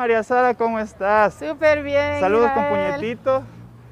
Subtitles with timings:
[0.00, 1.34] María Sara, ¿cómo estás?
[1.34, 2.20] Súper bien.
[2.20, 3.42] Saludos con puñetito.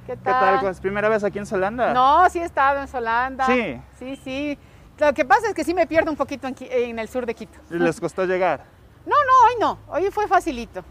[0.07, 0.59] ¿Qué ¿Qué tal?
[0.61, 0.71] tal?
[0.71, 1.93] ¿Es primera vez aquí en Solanda?
[1.93, 3.45] No, sí he estado en Solanda.
[3.45, 3.79] Sí.
[3.99, 4.59] Sí, sí.
[4.99, 7.35] Lo que pasa es que sí me pierdo un poquito en, en el sur de
[7.35, 7.59] Quito.
[7.71, 8.65] ¿Y ¿Les costó llegar?
[9.07, 9.79] No, no, hoy no.
[9.95, 10.83] Hoy fue facilito.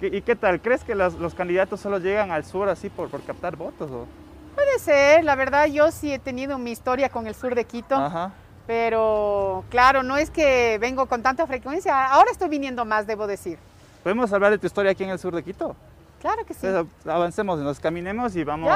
[0.00, 0.60] ¿Qué- ¿Y qué tal?
[0.60, 3.90] ¿Crees que los, los candidatos solo llegan al sur así por, por captar votos?
[3.90, 4.06] O?
[4.54, 7.94] Puede ser, la verdad yo sí he tenido mi historia con el sur de Quito,
[7.94, 8.32] Ajá.
[8.66, 12.06] pero claro, no es que vengo con tanta frecuencia.
[12.06, 13.58] Ahora estoy viniendo más, debo decir.
[14.06, 15.74] ¿Podemos hablar de tu historia aquí en el sur de Quito?
[16.20, 16.64] Claro que sí.
[16.64, 18.68] Entonces, avancemos, nos caminemos y vamos,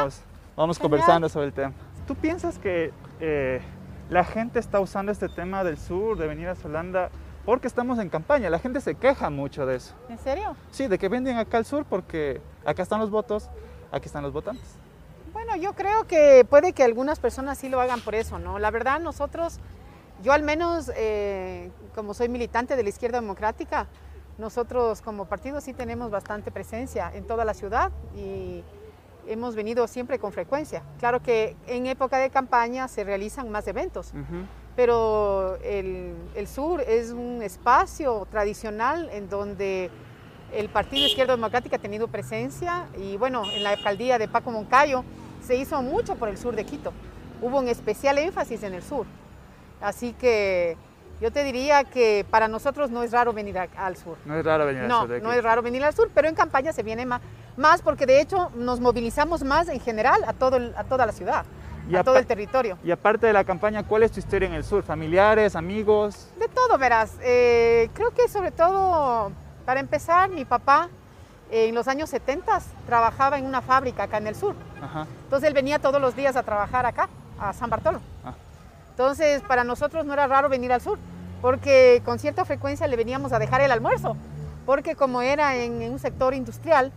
[0.57, 0.91] vamos Genial.
[0.91, 1.73] conversando sobre el tema.
[2.09, 3.61] ¿Tú piensas que eh,
[4.09, 7.11] la gente está usando este tema del sur, de venir a Solanda,
[7.45, 8.51] porque estamos en campaña?
[8.51, 9.95] La gente se queja mucho de eso.
[10.09, 10.57] ¿En serio?
[10.73, 13.51] Sí, de que venden acá al sur porque acá están los votos,
[13.93, 14.67] aquí están los votantes.
[15.33, 18.59] Bueno, yo creo que puede que algunas personas sí lo hagan por eso, ¿no?
[18.59, 19.61] La verdad, nosotros,
[20.25, 23.87] yo al menos, eh, como soy militante de la izquierda democrática,
[24.41, 28.65] nosotros como partido sí tenemos bastante presencia en toda la ciudad y
[29.29, 30.83] hemos venido siempre con frecuencia.
[30.99, 34.45] Claro que en época de campaña se realizan más eventos, Ujú.
[34.75, 39.91] pero el, el sur es un espacio tradicional en donde
[40.53, 45.05] el Partido Izquierda Democrática ha tenido presencia y bueno, en la alcaldía de Paco Moncayo
[45.47, 46.93] se hizo mucho por el sur de Quito.
[47.41, 49.07] Hubo un especial énfasis en el sur.
[49.81, 50.77] Así que
[51.21, 54.17] yo te diría que para nosotros no es raro venir a- al sur.
[54.25, 55.39] No es raro venir al No, sur no aquí.
[55.39, 57.21] es raro venir al sur, pero en campaña se viene ma-
[57.57, 61.13] más porque de hecho nos movilizamos más en general a, todo el- a toda la
[61.13, 61.45] ciudad,
[61.89, 62.79] Y a todo el territorio.
[62.85, 64.83] Y aparte de la campaña, ¿cuál es tu historia en el sur?
[64.85, 66.29] ¿Familiares, amigos?
[66.39, 67.13] De todo, verás.
[67.21, 69.33] Eh, creo que sobre todo,
[69.67, 70.89] para empezar, mi papá
[71.51, 74.55] eh, en los años 70 trabajaba en una fábrica acá en el sur.
[74.81, 75.05] Ajá.
[75.25, 77.09] Entonces él venía todos los días a trabajar acá,
[77.41, 78.01] a San Bartolo.
[78.25, 78.35] Ah.
[79.01, 80.99] Entonces para nosotros no era raro venir al sur,
[81.41, 84.15] porque con cierta frecuencia le veníamos a dejar el almuerzo,
[84.67, 86.93] porque como era en, en un sector industrial,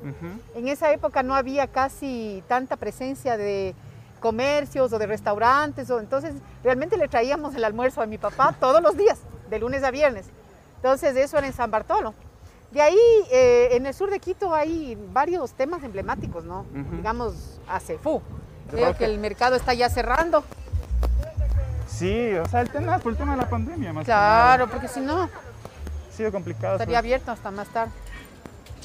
[0.53, 3.73] en esa época no había casi tanta presencia de
[4.19, 8.83] comercios o de restaurantes, o, entonces realmente le traíamos el almuerzo a mi papá todos
[8.83, 9.19] los días,
[9.49, 10.25] de lunes a viernes.
[10.75, 12.13] Entonces eso era en San Bartolo.
[12.71, 12.99] De ahí,
[13.31, 16.65] eh, en el sur de Quito hay varios temas emblemáticos, ¿no?
[16.97, 18.21] Digamos, a Cefú.
[18.71, 18.97] ¿De Veo Roque?
[18.97, 20.43] que el mercado está ya cerrando.
[21.98, 24.87] Sí, o sea, el tema por el tema de la pandemia, más que Claro, porque
[24.87, 25.23] si no.
[25.23, 25.30] Ha
[26.15, 26.73] sido complicado.
[26.73, 26.99] estaría pues.
[26.99, 27.92] abierto hasta más tarde.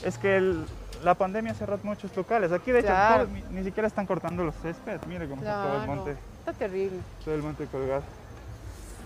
[0.05, 0.67] Es que el-
[1.05, 2.53] la pandemia cerró muchos locales.
[2.53, 3.27] Aquí, de hecho, Claro.
[3.33, 5.01] ni, ni siquiera están cortando los césped.
[5.07, 6.99] Mire cómo está todo el Claro, monte, está terrible.
[7.25, 8.03] todo el monte colgado.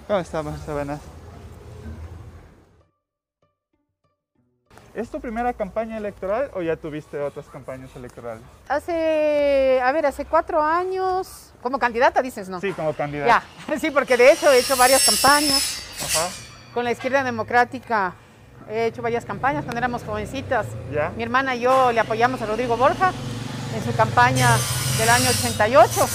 [0.07, 0.99] ¿Cómo estamos, Sabana?
[4.95, 8.43] ¿Es tu primera campaña electoral o ya tuviste otras campañas electorales?
[8.69, 12.61] Hace, a ver, hace cuatro años, como candidata dices, ¿no?
[12.61, 13.43] Sí, como candidata.
[13.69, 15.83] Ya, sí, porque de hecho he hecho varias campañas.
[16.05, 16.29] Ajá.
[16.75, 18.15] Con la izquierda democrática
[18.69, 20.67] he hecho varias campañas cuando éramos jovencitas.
[20.93, 21.11] ¿Ya?
[21.17, 23.13] Mi hermana y yo le apoyamos a Rodrigo Borja
[23.75, 24.49] en su campaña
[24.99, 26.07] del año 88.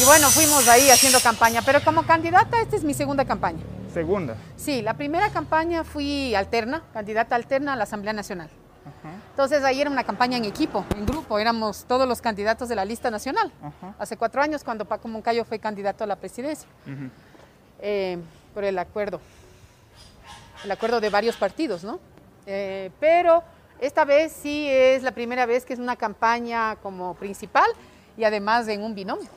[0.00, 1.60] Y bueno, fuimos ahí haciendo campaña.
[1.64, 3.60] Pero como candidata, esta es mi segunda campaña.
[3.94, 4.36] Segunda.
[4.56, 8.50] Sí, la primera campaña fui alterna, candidata alterna a la Asamblea Nacional.
[8.84, 9.14] Ajá.
[9.30, 12.84] Entonces ahí era una campaña en equipo, en grupo, éramos todos los candidatos de la
[12.84, 13.52] lista nacional.
[13.62, 13.94] Ajá.
[13.98, 16.68] Hace cuatro años cuando Paco Moncayo fue candidato a la presidencia,
[17.80, 18.18] eh,
[18.52, 19.20] por el acuerdo,
[20.64, 22.00] el acuerdo de varios partidos, ¿no?
[22.46, 23.42] Eh, pero
[23.80, 27.70] esta vez sí es la primera vez que es una campaña como principal
[28.16, 29.28] y además en un binomio.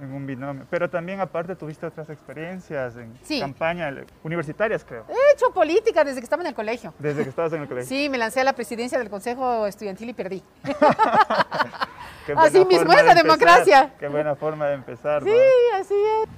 [0.00, 0.64] En un binomio.
[0.70, 3.40] Pero también, aparte, tuviste otras experiencias en Sí.
[3.40, 5.04] campaña ele- universitarias, creo.
[5.08, 6.94] He hecho política desde que estaba en el colegio.
[6.98, 7.88] Desde que estabas en el colegio.
[7.88, 10.42] Sí, me lancé a la presidencia del Consejo Estudiantil y perdí.
[12.36, 13.92] Así mismo es la democracia.
[13.98, 15.22] Qué buena forma de empezar.
[15.22, 15.78] Sí, ¿no?
[15.78, 16.28] así es.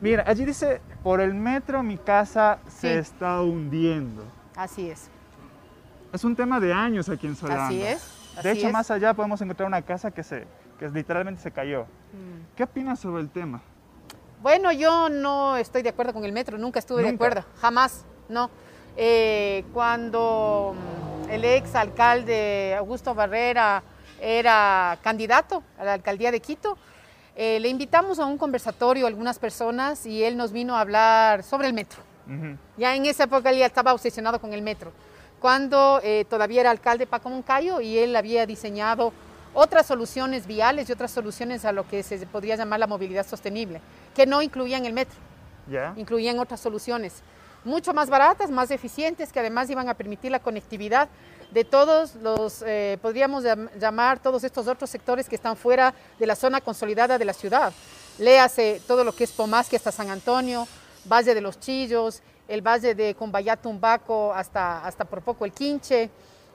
[0.00, 4.24] Mira, allí dice, por el metro mi casa se está hundiendo.
[4.56, 5.10] Así es.
[6.12, 7.66] Es un tema de años aquí en Solanda.
[7.66, 8.18] Así es.
[8.42, 8.72] De hecho, es.
[8.72, 10.46] más allá podemos encontrar una casa que, se,
[10.78, 11.82] que literalmente se cayó.
[11.82, 12.54] Mm.
[12.56, 13.62] ¿Qué opinas sobre el tema?
[14.42, 17.26] Bueno, yo no estoy de acuerdo con el metro, nunca estuve de ¿Nunca?
[17.26, 18.50] acuerdo, jamás, no.
[18.96, 20.74] Eh, cuando
[21.26, 23.82] mm, el ex alcalde Augusto Barrera
[24.20, 26.76] era candidato a la alcaldía de Quito,
[27.36, 31.42] eh, le invitamos a un conversatorio a algunas personas y él nos vino a hablar
[31.44, 32.00] sobre el metro.
[32.26, 32.56] Ujú.
[32.76, 34.92] Ya en esa época él ya estaba obsesionado con el metro,
[35.40, 39.12] cuando eh, todavía era alcalde Paco Moncayo y él había diseñado
[39.54, 43.80] otras soluciones viales y otras soluciones a lo que se podría llamar la movilidad sostenible,
[44.14, 45.18] que no incluían el metro,
[45.68, 45.92] ¿Ya?
[45.96, 47.22] incluían otras soluciones
[47.64, 51.08] mucho más baratas, más eficientes, que además iban a permitir la conectividad
[51.52, 56.26] de todos los, eh, podríamos llam- llamar todos estos otros sectores que están fuera de
[56.26, 57.72] la zona consolidada de la ciudad.
[58.18, 60.66] Léase todo lo que es Pomasque hasta San Antonio,
[61.04, 66.10] Valle de los Chillos, el Valle de Cumbayá Tumbaco hasta, hasta por poco el Quinche,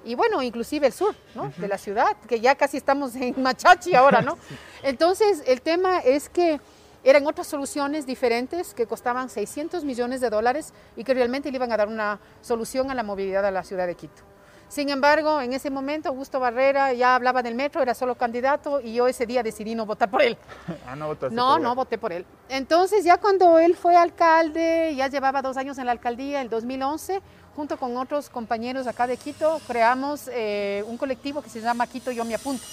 [0.08, 1.52] y bueno, inclusive el sur ¿no?
[1.58, 4.38] de la ciudad, que ya casi estamos en Machachi ahora, ¿no?
[4.84, 6.60] Entonces, el tema es que
[7.04, 11.72] eran otras soluciones diferentes que costaban 600 millones de dólares y que realmente le iban
[11.72, 14.24] a dar una solución a la movilidad de la ciudad de Quito.
[14.70, 18.96] Sin embargo, en ese momento Augusto Barrera ya hablaba del metro, era solo candidato y
[18.96, 20.38] yo ese día decidí no votar por él.
[20.86, 21.76] Ah, no votaste No, por no él.
[21.76, 22.26] voté por él.
[22.50, 27.22] Entonces ya cuando él fue alcalde, ya llevaba dos años en la alcaldía, el 2011,
[27.58, 32.12] junto con otros compañeros acá de Quito, creamos eh, un colectivo que se llama Quito
[32.12, 32.64] Yo Me Apunto.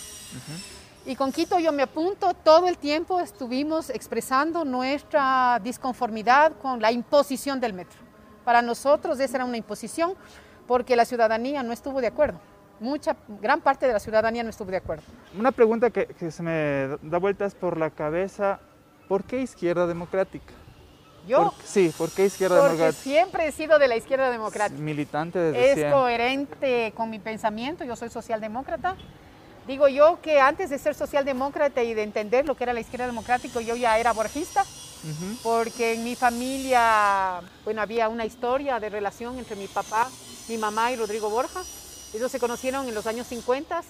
[1.07, 6.93] Y con Quito Yo Me Apunto todo el tiempo estuvimos expresando nuestra disconformidad con la
[6.93, 7.99] imposición del metro.
[8.45, 10.13] Para nosotros esa era una imposición
[10.67, 12.39] porque la ciudadanía no estuvo de acuerdo.
[12.79, 15.05] Mucha, gran parte de la ciudadanía no estuvo de acuerdo.
[15.39, 18.61] Una pregunta que, que se me da vueltas por la cabeza.
[19.09, 20.53] ¿Por qué izquierda democrática?
[21.26, 23.03] Yo, ¿Por- sí, ¿por qué izquierda porque democrática?
[23.03, 24.81] siempre he sido de la izquierda democrática.
[24.81, 25.93] Militante desde es siempre.
[25.93, 28.97] coherente con mi pensamiento, yo soy socialdemócrata.
[29.67, 33.06] Digo yo que antes de ser socialdemócrata y de entender lo que era la izquierda
[33.06, 35.38] democrática, yo ya era borjista, Ujú.
[35.43, 40.11] porque en mi familia, bueno, había una historia de relación entre mi papá,
[40.49, 41.61] mi mamá y Rodrigo Borja.
[42.12, 43.82] Ellos se conocieron en los años 50,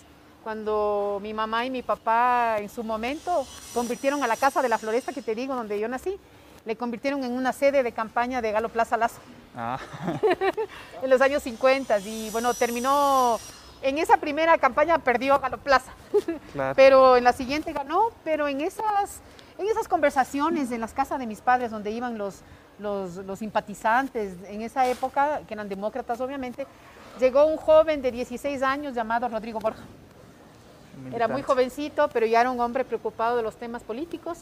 [0.45, 4.79] cuando mi mamá y mi papá en su momento convirtieron a la Casa de la
[4.79, 6.17] Floresta, que te digo, donde yo nací,
[6.65, 9.21] le convirtieron en una sede de campaña de Galo Plaza Lazo
[9.57, 9.79] Ah,
[11.03, 13.39] en los años 50 y bueno, terminó,
[13.83, 15.93] en esa primera campaña perdió Galo Plaza,
[16.53, 16.75] claro.
[16.77, 19.21] pero en la siguiente ganó, pero en esas,
[19.59, 22.41] en esas conversaciones en las casas de mis padres donde iban los,
[22.81, 26.67] los, los simpatizantes en esa época, que eran demócratas obviamente,
[27.21, 29.85] llegó un joven de 16 años llamado Rodrigo Borja.
[31.13, 31.43] Era muy Militante.
[31.43, 34.39] jovencito, pero ya era un hombre preocupado de los temas políticos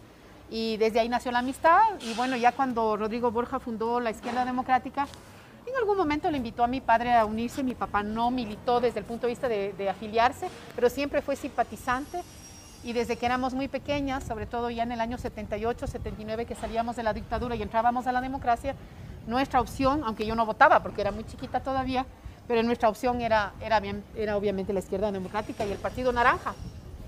[0.52, 1.80] y desde ahí nació la amistad.
[2.02, 5.08] Y bueno, ya cuando Rodrigo Borja fundó la Izquierda Democrática,
[5.66, 7.62] en algún momento le invitó a mi padre a unirse.
[7.62, 11.36] Mi papá no militó desde el punto de vista de, de afiliarse, pero siempre fue
[11.36, 12.22] simpatizante.
[12.84, 16.54] Y desde que éramos muy pequeñas, sobre todo ya en el año 78, 79, que
[16.54, 18.74] salíamos de la dictadura y entrábamos a la democracia,
[19.26, 22.04] nuestra opción, aunque yo no votaba porque era muy chiquita todavía,
[22.46, 26.54] pero nuestra opción era, era, bien, era obviamente la izquierda democrática y el Partido Naranja.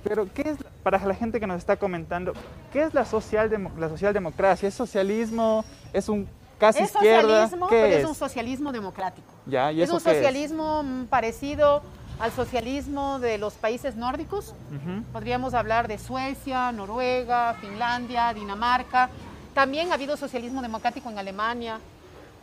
[0.05, 2.35] Pero, ¿qué es, para la gente que nos está comentando,
[2.73, 4.69] qué es la, social la socialdemocracia?
[4.69, 5.65] ¿Es socialismo?
[5.93, 6.29] ¿Es un
[6.59, 7.45] casi es izquierda?
[7.45, 8.03] socialismo, ¿Qué pero es?
[8.03, 9.27] es un socialismo democrático.
[9.47, 10.17] Ya, ¿y Es eso un qué es?
[10.19, 11.83] socialismo mm, parecido
[12.21, 14.55] al socialismo de los países nórdicos.
[14.71, 15.03] Ujú.
[15.13, 19.09] Podríamos hablar de Suecia, Noruega, Finlandia, Dinamarca.
[19.55, 21.81] También ha habido socialismo democrático en Alemania.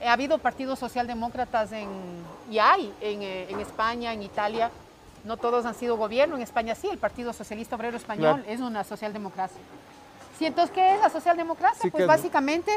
[0.06, 1.88] Ha habido partidos socialdemócratas en,
[2.50, 4.72] y hay en, eh, en España, en Italia.
[5.24, 6.36] No todos han sido gobierno.
[6.36, 8.50] En España sí, el Partido Socialista Obrero Español Claro.
[8.52, 9.62] es una socialdemocracia.
[10.40, 11.82] Sí, entonces, ¿qué es la socialdemocracia?
[11.82, 12.08] Sí, ¿qué pues es?
[12.08, 12.72] básicamente,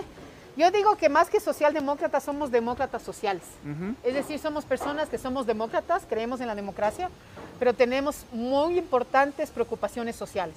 [0.56, 3.42] yo digo que más que socialdemócratas somos demócratas sociales.
[4.02, 7.08] Es decir, somos personas que somos demócratas, creemos en la democracia,
[7.58, 10.56] pero tenemos muy importantes preocupaciones sociales.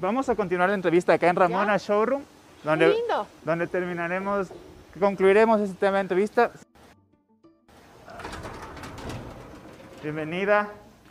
[0.00, 1.86] Vamos a continuar la entrevista acá en Ramona Ya.
[1.86, 3.26] Showroom, Qué donde, lindo.
[3.44, 4.48] donde terminaremos,
[4.98, 6.50] concluiremos este tema de entrevista.
[10.02, 10.68] Bienvenida,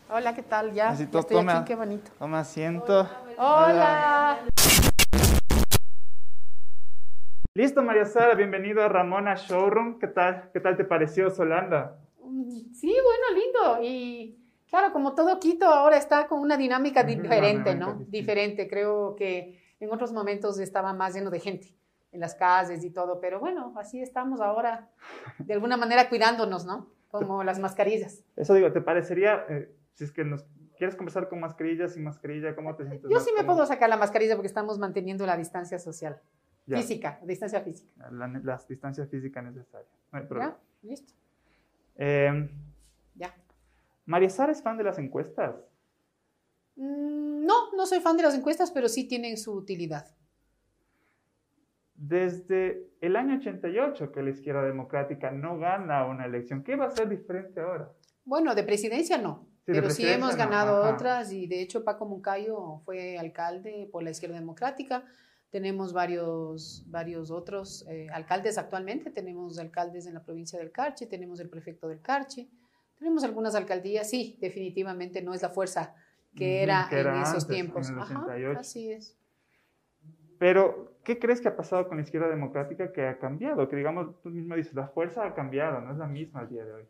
[0.09, 0.71] Hola, ¿qué tal?
[0.73, 1.57] Ya, Así ya to- estoy toma.
[1.57, 2.11] aquí, qué bonito.
[2.17, 3.09] toma asiento.
[3.37, 4.39] Hola.
[7.53, 9.99] Listo, María Sara, bienvenido a Ramona Showroom.
[9.99, 10.49] ¿Qué tal?
[10.53, 11.97] ¿Qué tal te pareció Solanda?
[12.23, 13.83] Mm, Sí, bueno, lindo.
[13.83, 14.37] Y
[14.69, 17.87] claro, como todo Quito ahora está con una dinámica diferente, ¿no?
[17.87, 18.11] distinta.
[18.11, 18.67] Diferente.
[18.69, 21.75] Creo que en otros momentos estaba más lleno de gente
[22.13, 24.87] en las calles y todo, pero bueno, así estamos ahora,
[25.39, 26.87] de alguna manera cuidándonos, ¿no?
[27.19, 28.23] Como las mascarillas.
[28.35, 30.45] Eso digo, ¿te parecería, eh, si es que nos
[30.77, 33.09] quieres conversar con mascarilla, sin mascarilla, cómo te sientes?
[33.09, 36.19] Yo sí me puedo sacar la mascarilla porque estamos manteniendo la distancia social,
[36.65, 38.09] Ya, física, distancia física.
[38.11, 39.91] la, las distancias físicas necesarias.
[40.11, 40.57] No hay problema.
[40.83, 40.89] ¿Ya?
[40.89, 41.13] Listo.
[41.95, 42.49] Eh,
[43.15, 43.33] Ya.
[44.05, 45.55] María Sara es fan de las encuestas.
[46.75, 50.05] Mm, No, no soy fan de las encuestas, pero sí tienen su utilidad.
[51.97, 56.91] Desde el año 88 que la izquierda democrática no gana una elección, ¿qué va a
[56.91, 57.91] ser diferente ahora?
[58.23, 60.93] Bueno, de presidencia no, Sí, pero sí hemos no, ganado ajá.
[60.93, 65.03] otras y de hecho Paco Moncayo fue alcalde por la izquierda democrática.
[65.49, 69.11] Tenemos varios, varios otros eh, alcaldes actualmente.
[69.11, 72.49] Tenemos alcaldes en la provincia del Carchi, tenemos el prefecto del Carchi,
[72.97, 74.09] tenemos algunas alcaldías.
[74.09, 75.93] Sí, definitivamente no es la fuerza
[76.33, 77.89] que era, que era en esos antes, tiempos.
[77.89, 78.59] en el Ajá, 88.
[78.61, 79.17] así es.
[80.39, 83.69] Pero, ¿qué crees que ha pasado con la izquierda democrática que ha cambiado?
[83.69, 86.65] Que digamos, tú mismo dices, la fuerza ha cambiado, no es la misma al día
[86.65, 86.83] de hoy.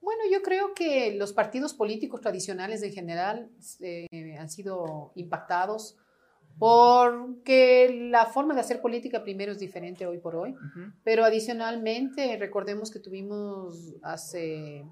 [0.00, 4.06] Bueno, yo creo que los partidos políticos tradicionales en general eh,
[4.38, 5.98] han sido impactados
[6.58, 10.92] porque la forma de hacer política primero es diferente hoy por hoy, Ujú.
[11.04, 14.82] pero adicionalmente recordemos que tuvimos hace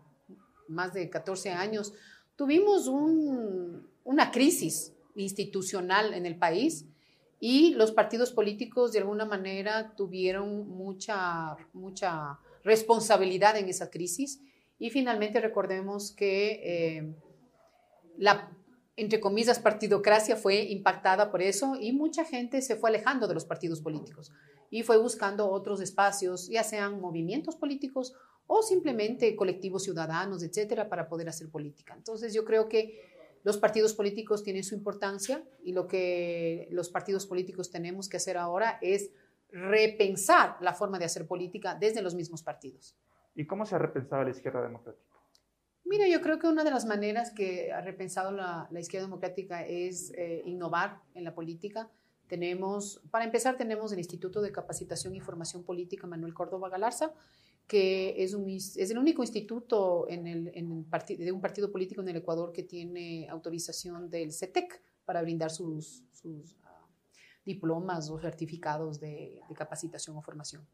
[0.69, 1.95] más de 14 años,
[2.37, 6.85] tuvimos una crisis institucional en el país
[7.41, 14.41] y los partidos políticos de alguna manera tuvieron mucha, mucha responsabilidad en esa crisis
[14.79, 17.15] y finalmente recordemos que eh,
[18.17, 18.51] la,
[18.97, 23.45] entre comillas, partidocracia fue impactada por eso y mucha gente se fue alejando de los
[23.45, 24.33] partidos políticos
[24.71, 28.15] y fue buscando otros espacios, ya sean movimientos políticos
[28.47, 31.95] o simplemente colectivos ciudadanos, etcétera, para poder hacer política.
[31.97, 33.16] Entonces, yo creo que
[33.47, 38.37] los partidos políticos tienen su importancia y lo que los partidos políticos tenemos que hacer
[38.37, 39.13] ahora es
[39.53, 42.97] repensar la forma de hacer política desde los mismos partidos.
[43.37, 45.17] ¿Y cómo se ha repensado la izquierda democrática?
[45.85, 50.13] Mira, yo creo que una de las maneras que ha repensado la, izquierda democrática es
[50.17, 51.89] eh, innovar en la política.
[52.27, 57.13] Tenemos, para empezar, tenemos el Instituto de Capacitación y Formación Política Manuel Córdoba Galarza,
[57.67, 64.09] que es, el único instituto de un partido político en el Ecuador que tiene autorización
[64.09, 66.43] del CETEC para brindar sus, uh,
[67.45, 70.67] diplomas o certificados de, de, capacitación o formación.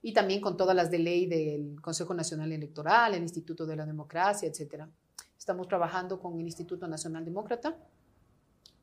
[0.00, 3.86] Y también con todas las de ley del Consejo Nacional Electoral, el Instituto de la
[3.86, 4.84] Democracia, etc.
[5.38, 7.76] Estamos trabajando con el Instituto Nacional Demócrata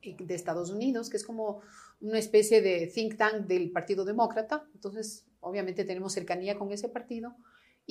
[0.01, 1.61] de Estados Unidos, que es como
[2.01, 4.65] una especie de think tank del Partido Demócrata.
[4.73, 7.35] Entonces, obviamente tenemos cercanía con ese partido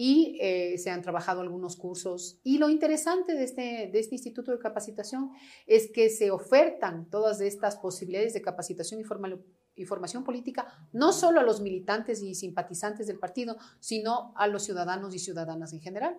[0.00, 2.38] y eh, se han trabajado algunos cursos.
[2.44, 5.32] Y lo interesante de este, de este instituto de capacitación
[5.66, 11.42] es que se ofertan todas estas posibilidades de capacitación y, formación política, no solo a
[11.42, 16.16] los militantes y simpatizantes del partido, sino a los ciudadanos y ciudadanas en general.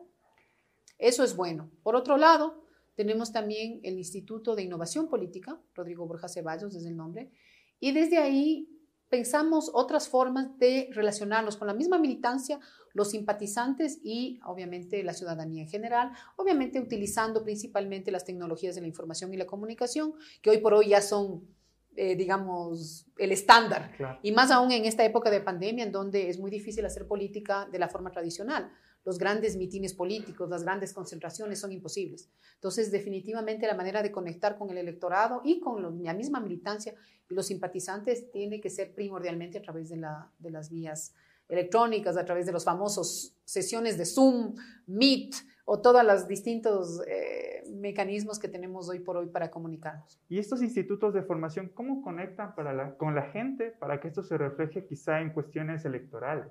[0.98, 1.71] Eso es bueno.
[1.81, 6.98] Por otro lado, tenemos también el Instituto de Innovación Política, Rodrigo Borja Ceballos desde el
[6.98, 7.31] nombre,
[7.79, 8.67] y desde ahí
[9.09, 12.59] pensamos otras formas de relacionarnos con la misma militancia,
[12.93, 18.87] los simpatizantes y obviamente la ciudadanía en general, obviamente utilizando principalmente las tecnologías de la
[18.87, 21.47] información y la comunicación, que hoy por hoy ya son,
[21.95, 23.91] eh, digamos, el estándar.
[24.21, 27.67] Y más aún en esta época de pandemia, en donde es muy difícil hacer política
[27.71, 28.71] de la forma tradicional
[29.06, 32.29] los grandes mitines políticos, las grandes concentraciones son imposibles.
[32.56, 36.94] Entonces, definitivamente la manera de conectar con el electorado y con la misma militancia
[37.29, 41.13] y los simpatizantes tiene que ser primordialmente a través de, las vías
[41.48, 44.56] electrónicas, a través de los famosos sesiones de Zoom,
[44.88, 50.20] Meet o todos los distintos eh, mecanismos que tenemos hoy por hoy para comunicarnos.
[50.27, 52.53] ¿Y estos institutos de formación cómo conectan
[52.98, 56.48] con la gente para que esto se refleje quizá en cuestiones electorales?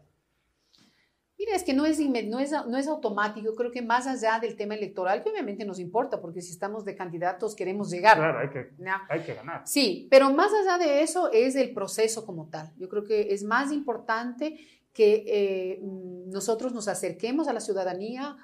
[1.39, 4.57] Mira, es que no es, no, es, no es automático, creo que más allá del
[4.57, 8.17] tema electoral, que obviamente nos importa, porque si estamos de candidatos queremos llegar.
[8.17, 8.73] Claro, hay que,
[9.09, 9.63] hay que ganar.
[9.65, 12.73] Sí, pero más allá de eso es el proceso como tal.
[12.77, 14.59] Yo creo que es más importante
[14.93, 15.81] que eh,
[16.27, 18.37] nosotros nos acerquemos a la ciudadanía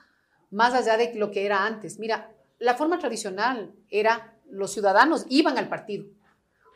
[0.52, 1.98] más allá de lo que era antes.
[1.98, 6.06] Mira, la forma tradicional era los ciudadanos iban al partido,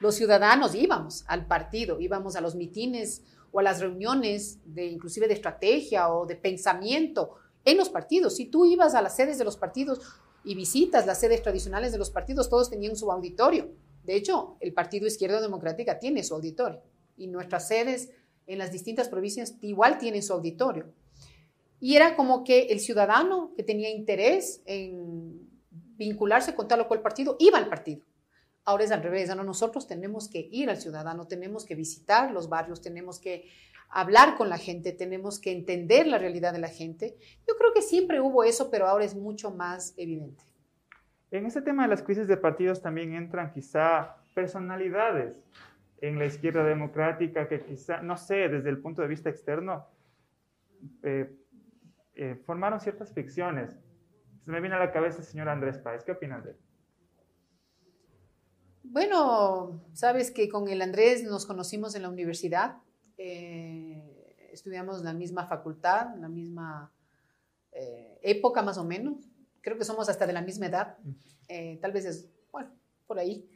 [0.01, 5.29] los ciudadanos íbamos al partido, íbamos a los mitines o a las reuniones de inclusive
[5.29, 8.37] de estrategia o de pensamiento en los partidos.
[8.37, 10.01] Si tú ibas a las sedes de los partidos
[10.45, 13.71] y visitas las sedes tradicionales de los partidos, todos tenían su auditorio.
[14.05, 16.81] De hecho, el Partido Izquierda Democrática tiene su auditorio
[17.17, 18.11] y nuestras sedes
[18.47, 20.87] en las distintas provincias igual tienen su auditorio.
[21.81, 27.03] Y era como que el ciudadano que tenía interés en vincularse con tal o cual
[27.03, 28.03] partido iba al partido.
[28.69, 32.51] Ahora es al revés, ahora nosotros tenemos que ir al ciudadano, tenemos que visitar los
[32.51, 33.49] barrios, tenemos que
[33.89, 37.17] hablar con la gente, tenemos que entender la realidad de la gente.
[37.49, 40.45] Yo creo que siempre hubo eso, pero ahora es mucho más evidente.
[41.31, 45.43] En este tema de las crisis de partidos también entran quizá personalidades
[46.03, 49.87] en la izquierda democrática que quizá, no sé, desde el punto de vista externo,
[51.03, 51.35] eh,
[52.17, 53.81] eh, formaron ciertas ficciones.
[54.45, 56.05] Se me viene a la cabeza el señor Andrés Páez.
[56.05, 56.57] ¿Qué opinan de él?
[58.91, 62.79] Bueno, sabes que con el Andrés nos conocimos en la universidad,
[63.19, 66.91] eh, estudiamos la misma facultad, la misma
[67.73, 69.29] eh, época más o menos,
[69.61, 70.97] creo que somos hasta de la misma edad,
[71.49, 72.71] eh, tal vez es, bueno,
[73.07, 73.47] por ahí.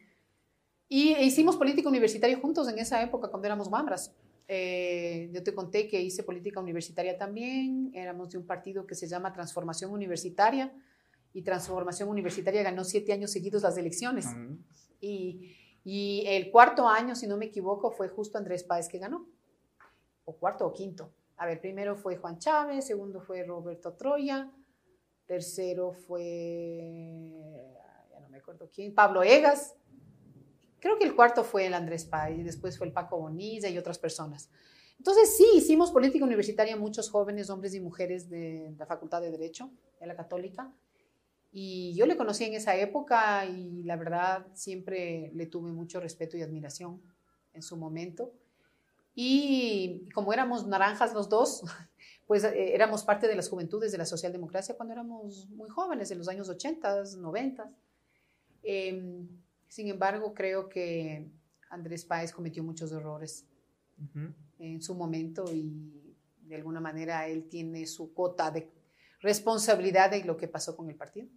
[0.86, 4.14] Y hicimos política universitaria juntos en esa época cuando éramos mambras.
[4.46, 9.32] yo te conté que hice política universitaria también, éramos de un partido que se llama
[9.32, 10.74] Transformación Universitaria
[11.32, 14.26] y Transformación Universitaria ganó siete años seguidos las elecciones.
[15.02, 19.26] Y, el cuarto año, si no me equivoco, fue justo Andrés Páez que ganó.
[20.24, 21.12] O cuarto o quinto.
[21.36, 24.48] A ver, primero fue Juan Chávez, segundo fue Roberto Troya,
[25.26, 27.74] tercero fue,
[28.10, 29.74] ya no me acuerdo quién, Pablo Egas.
[30.78, 33.78] Creo que el cuarto fue el Andrés Páez y después fue el Paco Bonilla y
[33.78, 34.50] otras personas.
[34.98, 39.68] Entonces sí, hicimos política universitaria muchos jóvenes, hombres y mujeres de la Facultad de Derecho
[39.98, 40.72] de la Católica
[41.52, 46.38] Y yo le conocí en esa época y la verdad siempre le tuve mucho respeto
[46.38, 47.00] y admiración
[47.52, 48.32] en su momento.
[49.14, 51.62] Y como éramos naranjas los dos,
[52.26, 56.18] pues eh, éramos parte de las juventudes de la socialdemocracia cuando éramos muy jóvenes, en
[56.18, 57.70] los años 80, 90.
[58.62, 59.26] Eh,
[59.68, 61.28] sin embargo, creo que
[61.68, 63.46] Andrés Páez cometió muchos errores
[64.58, 66.16] en su momento y
[66.46, 68.68] de alguna manera él tiene su cuota de
[69.20, 71.28] responsabilidad de lo que pasó con el partido.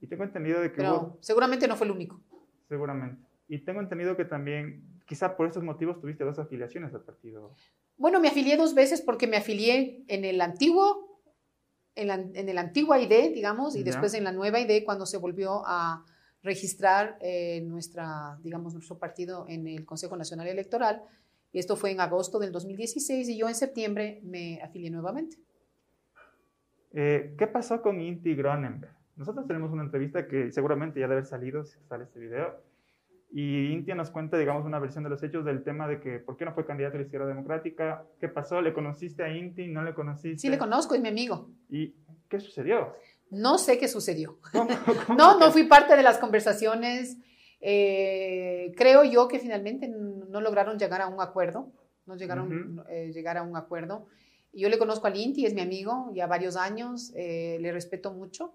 [0.00, 0.78] Y tengo entendido de que...
[0.78, 2.20] Pero seguramente no fue el único.
[2.68, 3.22] Seguramente.
[3.48, 7.54] Y tengo entendido que también, quizá por estos motivos, tuviste dos afiliaciones al partido.
[7.96, 11.20] Bueno, me afilié dos veces porque me afilié en el antiguo,
[11.94, 15.16] en, la, en el antigua ID, digamos, y después en la nueva ID cuando se
[15.16, 16.04] volvió a
[16.42, 21.02] registrar eh, nuestra, digamos, nuestro partido en el Consejo Nacional Electoral.
[21.52, 25.38] Y esto fue en agosto del 2016 y yo en septiembre me afilié nuevamente.
[26.92, 28.97] Eh, ¿Qué pasó con Inti Gronenberg?
[29.18, 32.62] Nosotros tenemos una entrevista que seguramente ya debe haber salido si sale este video.
[33.30, 36.36] Y Inti nos cuenta, digamos, una versión de los hechos del tema de que por
[36.36, 39.82] qué no fue candidato a la izquierda democrática, qué pasó, le conociste a Inti, no
[39.82, 40.38] le conociste.
[40.38, 41.50] Sí, le conozco, es mi amigo.
[41.68, 41.94] ¿Y
[42.28, 42.94] qué sucedió?
[43.30, 44.38] No sé qué sucedió.
[45.18, 47.18] no, no fui parte de las conversaciones.
[47.60, 51.72] Eh, creo yo que finalmente no lograron llegar a un acuerdo,
[52.06, 54.06] no llegaron a eh, llegar a un acuerdo.
[54.52, 58.54] Yo le conozco al Inti, es mi amigo, ya varios años, eh, le respeto mucho,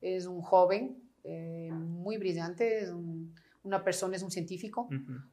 [0.00, 1.02] es un joven
[1.72, 2.92] muy brillante, es
[3.62, 4.88] una persona, es un científico,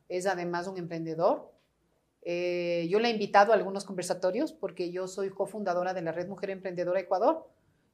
[0.09, 1.51] es además un emprendedor.
[2.24, 6.50] yo le he invitado a algunos conversatorios porque yo soy cofundadora de la Red Mujer
[6.50, 7.47] Emprendedora Ecuador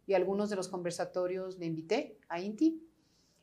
[0.06, 2.82] y algunos de los conversatorios le invité a Inti.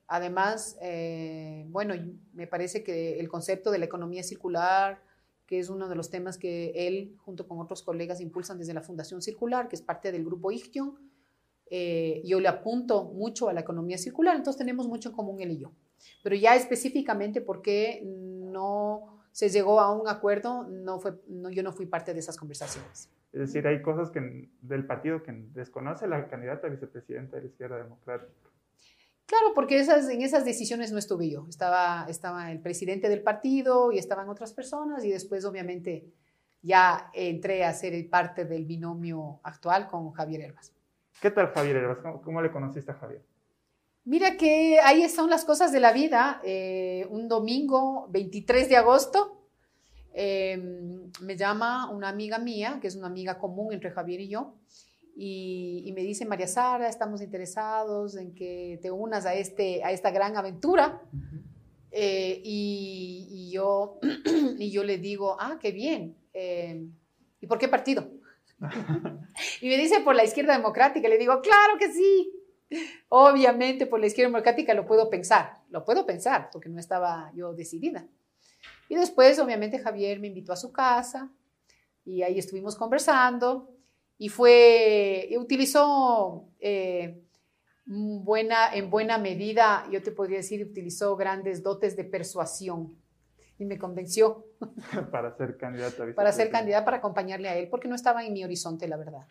[0.06, 1.94] Además, eh, bueno,
[2.32, 5.02] me parece que el concepto de la economía circular,
[5.46, 8.82] que es uno de los temas que él, junto con otros colegas, impulsan desde la
[8.82, 10.98] Fundación Circular, que es parte del grupo IGTION,
[11.70, 15.52] eh, yo le apunto mucho a la economía circular, entonces tenemos mucho en común él
[15.52, 15.72] y yo.
[16.22, 21.62] Pero ya específicamente por qué no se llegó a un acuerdo, no fue, no, yo
[21.62, 23.08] no fui parte de esas conversaciones.
[23.32, 27.48] Es decir, hay cosas que, del partido que desconoce la candidata a vicepresidenta de la
[27.48, 28.32] izquierda democrática.
[29.26, 31.46] Claro, porque esas, en esas decisiones no estuve yo.
[31.48, 36.12] Estaba, estaba el presidente del partido y estaban otras personas y después obviamente
[36.62, 40.74] ya entré a ser parte del binomio actual con Javier Herbas.
[41.20, 41.98] ¿Qué tal Javier Herbas?
[42.22, 43.22] ¿Cómo, le conociste a Javier?
[44.04, 46.40] Mira que ahí son las cosas de la vida.
[46.44, 49.40] Eh, un domingo 23 de agosto
[50.12, 54.54] Em, me llama una amiga mía, que es una amiga común entre Javier y yo,
[55.16, 60.10] y, me dice, María Sara, estamos interesados en que te unas a, este, a esta
[60.10, 61.02] gran aventura.
[61.90, 63.98] Eh, y, yo,
[64.58, 66.16] y yo le digo, ah, qué bien.
[66.32, 66.92] Em,
[67.40, 68.08] ¿Y por qué partido?
[69.60, 71.08] Y me dice, por la izquierda democrática.
[71.08, 72.32] Le digo, claro que sí.
[73.08, 75.58] Obviamente, por la izquierda democrática lo puedo pensar.
[75.70, 78.06] Lo puedo pensar, porque no estaba yo decidida.
[78.88, 81.30] Y después, obviamente, Javier me invitó a su casa
[82.04, 83.70] y ahí estuvimos conversando
[84.18, 87.22] y fue, utilizó eh,
[87.86, 92.96] buena, en buena medida, yo te podría decir, utilizó grandes dotes de persuasión
[93.60, 94.46] y me convenció.
[95.12, 96.04] para ser candidata.
[96.14, 99.26] Para ser candidata, para acompañarle a él, porque no estaba en mi horizonte, la verdad.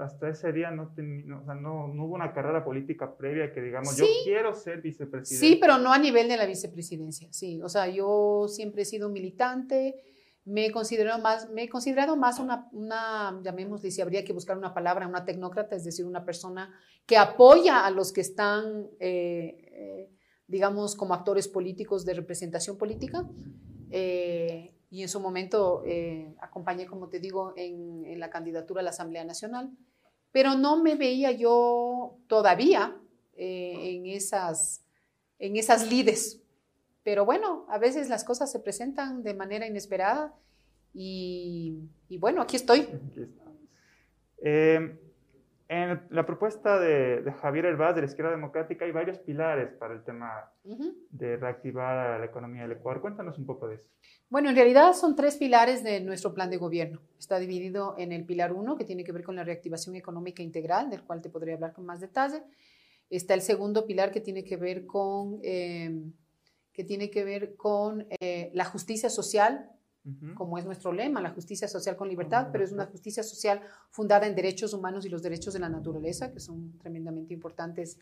[0.00, 3.96] hasta ese día no, o sea, no, no, hubo una carrera política previa que digamos,
[3.96, 5.46] yo quiero ser vicepresidente.
[5.46, 7.60] Sí, pero no a nivel de la vicepresidencia, sí.
[7.62, 9.96] O sea, yo siempre he sido militante,
[10.44, 14.58] me he considerado más, me he considerado más una, una, llamémosle, si habría que buscar
[14.58, 16.72] una palabra, una tecnócrata, es decir, una persona
[17.06, 20.10] que apoya a los que están, eh, eh,
[20.52, 23.26] digamos, como actores políticos de representación política.
[23.90, 25.82] Eh, y en su momento
[26.38, 29.70] acompañé, como te digo, en, la candidatura a la Asamblea Nacional,
[30.30, 32.94] pero no me veía yo todavía
[33.34, 34.84] en, esas,
[35.38, 36.42] en esas lides
[37.04, 40.34] pero bueno, a veces las cosas se presentan de manera inesperada
[40.94, 41.88] y,
[42.20, 42.86] bueno, aquí estoy.
[44.44, 44.98] Eh,
[45.72, 50.04] en la propuesta de, Javier Herbaz de la izquierda democrática hay varios pilares para el
[50.04, 53.00] tema de reactivar la economía del Ecuador.
[53.00, 53.88] Cuéntanos un poco de eso.
[54.28, 57.00] Bueno, en realidad son tres pilares de nuestro plan de gobierno.
[57.18, 60.90] Está dividido en el pilar uno, que tiene que ver con la reactivación económica integral,
[60.90, 62.42] del cual te podría hablar con más detalle.
[63.08, 65.40] Está el segundo pilar que tiene que ver con...
[65.42, 66.02] Eh,
[66.74, 69.70] que tiene que ver con eh, la justicia social,
[70.34, 73.60] como es nuestro lema, la justicia social con libertad, pero es una justicia social
[73.90, 77.98] fundada en derechos humanos y los derechos de la naturaleza, que son tremendamente importantes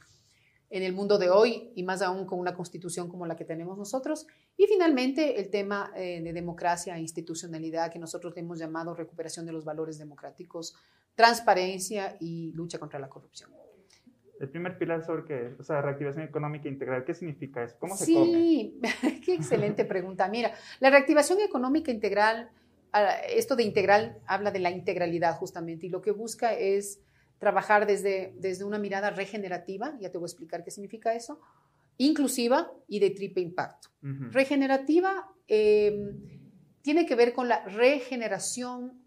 [0.70, 3.76] en el mundo de hoy y más aún con una constitución como la que tenemos
[3.76, 4.26] nosotros.
[4.56, 9.52] Y finalmente el tema eh, de democracia e institucionalidad que nosotros hemos llamado recuperación de
[9.52, 10.76] los valores democráticos,
[11.14, 13.50] transparencia y lucha contra la corrupción.
[14.40, 17.76] El primer pilar sobre qué, o sea, reactivación económica integral, ¿qué significa eso?
[17.78, 18.32] ¿Cómo se sí, come?
[18.32, 18.80] Sí,
[19.24, 20.28] qué excelente pregunta.
[20.28, 22.50] Mira, la reactivación económica integral,
[23.28, 27.00] esto de integral habla de la integralidad justamente, y lo que busca es
[27.38, 31.38] trabajar desde, desde una mirada regenerativa, ya te voy a explicar qué significa eso,
[31.98, 33.90] inclusiva y de triple impacto.
[34.02, 34.30] Uh -huh.
[34.32, 36.14] Regenerativa eh,
[36.80, 38.99] tiene que ver con la regeneración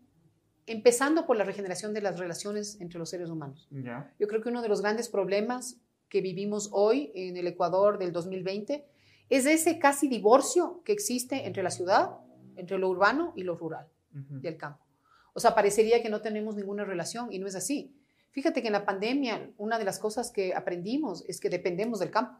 [0.65, 3.67] empezando por la regeneración de las relaciones entre los seres humanos.
[3.71, 4.13] Yeah.
[4.19, 5.77] Yo creo que uno de los grandes problemas
[6.09, 8.85] que vivimos hoy en el Ecuador del 2020
[9.29, 12.11] es ese casi divorcio que existe entre la ciudad,
[12.55, 14.43] entre lo urbano y lo rural uh -huh.
[14.43, 14.85] y el campo.
[15.33, 17.95] O sea, parecería que no tenemos ninguna relación y no es así.
[18.31, 22.11] Fíjate que en la pandemia una de las cosas que aprendimos es que dependemos del
[22.11, 22.39] campo.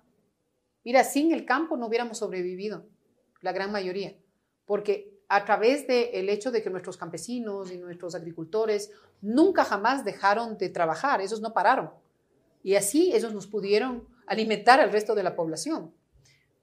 [0.84, 2.86] Mira, sin el campo no hubiéramos sobrevivido,
[3.42, 4.16] la gran mayoría,
[4.66, 10.60] porque a través del hecho de que nuestros campesinos y nuestros agricultores nunca jamás dejaron
[10.60, 11.90] de trabajar, esos no pararon.
[12.62, 15.92] Y así ellos nos pudieron alimentar al resto de la población,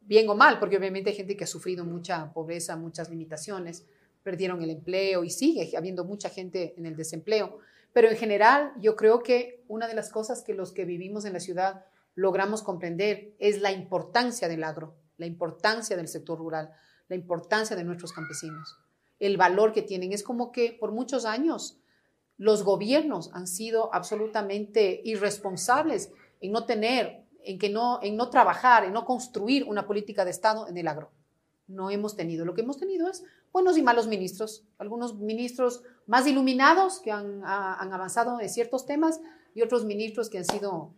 [0.03, 3.87] bien o mal, porque obviamente hay gente que ha sufrido mucha pobreza, muchas limitaciones,
[4.23, 7.59] perdieron el empleo y sigue habiendo mucha gente en el desempleo.
[7.93, 11.33] Pero en general yo creo que una de las cosas que los que vivimos en
[11.33, 16.71] la ciudad logramos comprender es la importancia del agro, la importancia del sector rural,
[17.11, 18.79] la importancia de nuestros campesinos,
[19.19, 20.13] el valor que tienen.
[20.13, 21.77] Es como que por muchos años
[22.39, 28.85] los gobiernos han sido absolutamente irresponsables en no tener, en, que no, en no trabajar,
[28.85, 31.11] en no construir una política de Estado en el agro.
[31.67, 32.45] No hemos tenido.
[32.47, 37.43] Lo que hemos tenido es buenos y malos ministros, algunos ministros más iluminados que han,
[37.45, 39.21] han avanzado en ciertos temas
[39.53, 40.95] y otros ministros que han sido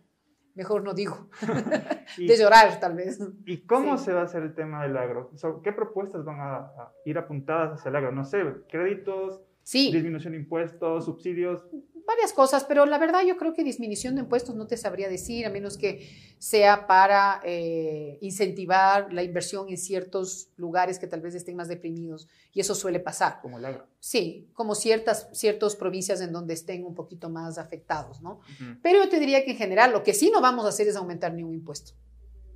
[0.55, 1.29] mejor no digo,
[2.19, 3.19] de llorar tal vez.
[3.47, 4.07] ¿Y cómo sí.
[4.07, 5.31] se va a hacer el tema del agro?
[5.33, 8.13] O sea, ¿Qué propuestas van a, a, ir apuntadas hacia el agro?
[8.13, 9.93] No sé, créditos, sí.
[9.93, 11.67] disminución de impuestos, subsidios.
[12.07, 15.47] Varias cosas, pero la verdad yo creo que disminución de impuestos no te sabría decir,
[15.47, 21.35] a menos que sea para eh, incentivar la inversión en ciertos lugares que tal vez
[21.35, 23.41] estén más deprimidos, y eso suele pasar.
[23.41, 23.87] Como el agro.
[24.01, 28.33] Sí, como ciertas, ciertas provincias en donde estén un poquito más afectados, ¿no?
[28.33, 28.79] Uh -huh.
[28.83, 30.97] Pero yo te diría que en general lo que sí no vamos a hacer es
[30.97, 31.93] aumentar ningún impuesto.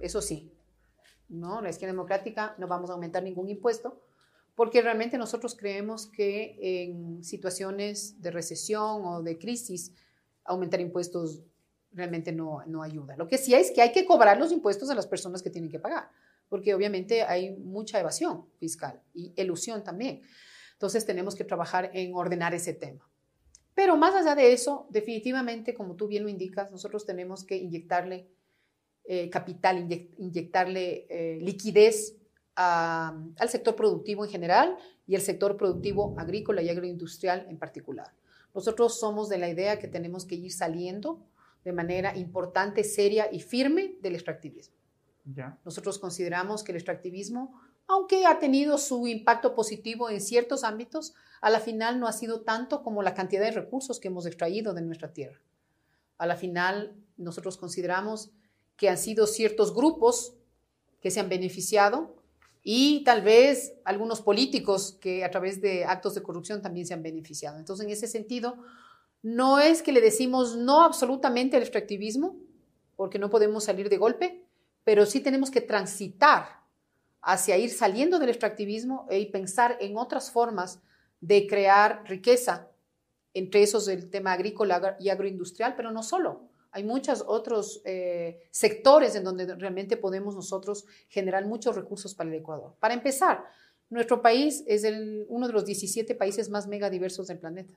[0.01, 0.53] Eso sí,
[1.29, 1.61] ¿no?
[1.63, 4.03] La izquierda democrática no vamos a aumentar ningún impuesto,
[4.57, 9.93] porque realmente nosotros creemos que en situaciones de recesión o de crisis,
[10.45, 11.43] aumentar impuestos
[11.93, 13.17] realmente no, no ayuda.
[13.17, 15.71] Lo que sí es que hay que cobrar los impuestos a las personas que tienen
[15.71, 16.09] que pagar,
[16.49, 20.23] porque obviamente hay mucha evasión fiscal y elusión también.
[20.73, 23.07] Entonces tenemos que trabajar en ordenar ese tema.
[23.75, 28.27] Pero más allá de eso, definitivamente, como tú bien lo indicas, nosotros tenemos que inyectarle
[29.05, 32.17] eh, capital, inyect, inyectarle eh, liquidez
[32.57, 38.13] a, al sector productivo en general y el sector productivo agrícola y agroindustrial en particular.
[38.55, 41.21] Nosotros somos de la idea que tenemos que ir saliendo
[41.65, 44.77] de manera importante, seria y firme del extractivismo.
[45.25, 45.59] Ya.
[45.65, 51.51] Nosotros consideramos que el extractivismo, aunque ha tenido su impacto positivo en ciertos ámbitos, a
[51.51, 54.83] la final no ha sido tanto como la cantidad de recursos que hemos extraído de
[54.83, 55.41] nuestra tierra.
[56.19, 58.31] A la final nosotros consideramos
[58.77, 60.35] que han sido ciertos grupos
[61.01, 62.15] que se han beneficiado
[62.69, 67.03] y tal vez algunos políticos que a través de actos de corrupción también se han
[67.05, 67.61] beneficiado.
[67.61, 68.57] Entonces, en ese sentido,
[69.23, 72.35] no es que le decimos no absolutamente al extractivismo,
[72.97, 74.43] porque no podemos salir de golpe,
[74.83, 76.65] pero sí tenemos que transitar
[77.23, 80.81] hacia ir saliendo del extractivismo y pensar en otras formas
[81.21, 82.73] de crear riqueza,
[83.33, 86.49] entre esos el tema agrícola y agroindustrial, pero no solo.
[86.77, 92.37] Hay muchos otros eh, sectores en donde realmente podemos nosotros generar muchos recursos para el
[92.37, 92.75] Ecuador.
[92.79, 93.47] Para empezar,
[93.89, 97.73] nuestro país es el, uno de los 17 países más megadiversos del planeta.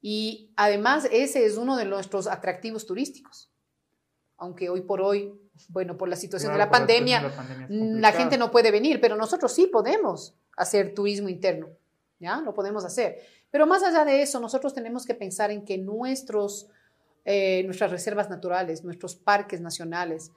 [0.00, 3.50] Y además ese es uno de nuestros atractivos turísticos.
[4.38, 8.12] Aunque hoy por hoy, bueno, por la situación claro, de la pandemia, la, pandemia la
[8.12, 11.68] gente no puede venir, pero nosotros sí podemos hacer turismo interno,
[12.18, 12.40] ¿ya?
[12.40, 13.18] Lo podemos hacer.
[13.50, 16.68] Pero más allá de eso, nosotros tenemos que pensar en que nuestros,
[17.24, 20.32] eh, nuestras reservas naturales, nuestros parques nacionales,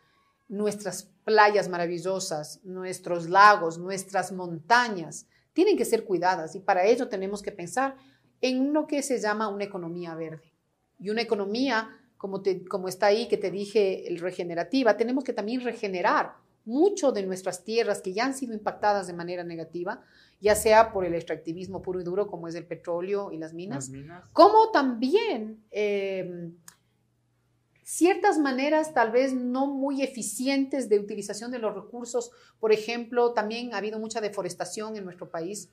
[0.48, 7.42] nuestras playas maravillosas, nuestros lagos, nuestras montañas, tienen que ser cuidadas y para ello tenemos
[7.42, 7.96] que pensar
[8.42, 10.52] en lo que se llama una economía verde.
[11.00, 15.62] Y una economía, como, como está ahí, que te dije, el regenerativa, tenemos que también
[15.62, 16.36] regenerar
[16.72, 20.02] mucho de nuestras tierras que ya han sido impactadas de manera negativa,
[20.40, 23.86] ya sea por el extractivismo puro y duro, como es el petróleo y las minas,
[23.86, 24.30] Las minas.
[24.34, 26.52] como también eh,
[27.84, 32.32] ciertas maneras tal vez no muy eficientes de utilización de los recursos.
[32.60, 35.70] Por ejemplo, también ha habido mucha deforestación en nuestro país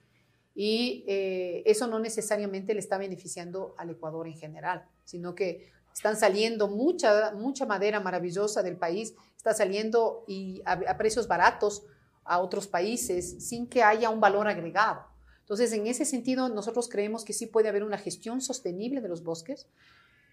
[0.55, 6.17] y eh, eso no necesariamente le está beneficiando al Ecuador en general, sino que están
[6.17, 11.83] saliendo mucha, mucha madera maravillosa del país, está saliendo y a, precios baratos
[12.23, 15.05] a otros países sin que haya un valor agregado.
[15.41, 19.25] Entonces, en ese sentido, nosotros creemos que sí puede haber una gestión sostenible de los
[19.25, 19.67] bosques,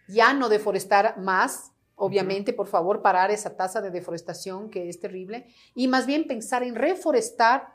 [0.08, 5.48] ya no deforestar más, obviamente, por favor, parar esa tasa de deforestación que es terrible,
[5.74, 7.74] y más bien pensar en reforestar,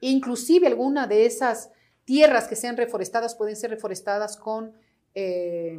[0.00, 1.70] inclusive alguna de esas
[2.04, 4.74] tierras que sean reforestadas pueden ser reforestadas con
[5.14, 5.78] eh,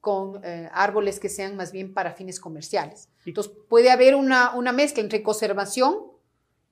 [0.00, 3.08] con eh, árboles que sean más bien para fines comerciales.
[3.24, 6.14] Entonces, puede haber una, una mezcla entre conservación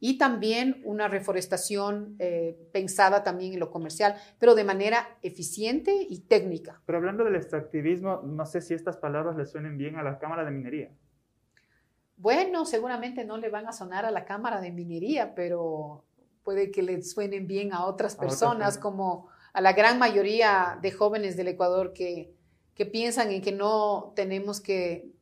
[0.04, 6.22] y también una reforestación eh, pensada también en lo comercial, pero de manera eficiente y
[6.22, 6.82] técnica.
[6.86, 10.44] Pero hablando del extractivismo, no sé si estas palabras le suenen bien a la Cámara
[10.44, 10.90] de Minería.
[12.16, 16.04] Bueno, seguramente no le van a sonar a la Cámara de Minería, pero
[16.42, 21.36] puede que le suenen bien a otras personas, como a la gran mayoría de jóvenes
[21.36, 22.34] del Ecuador que,
[22.74, 25.12] que piensan en que no tenemos que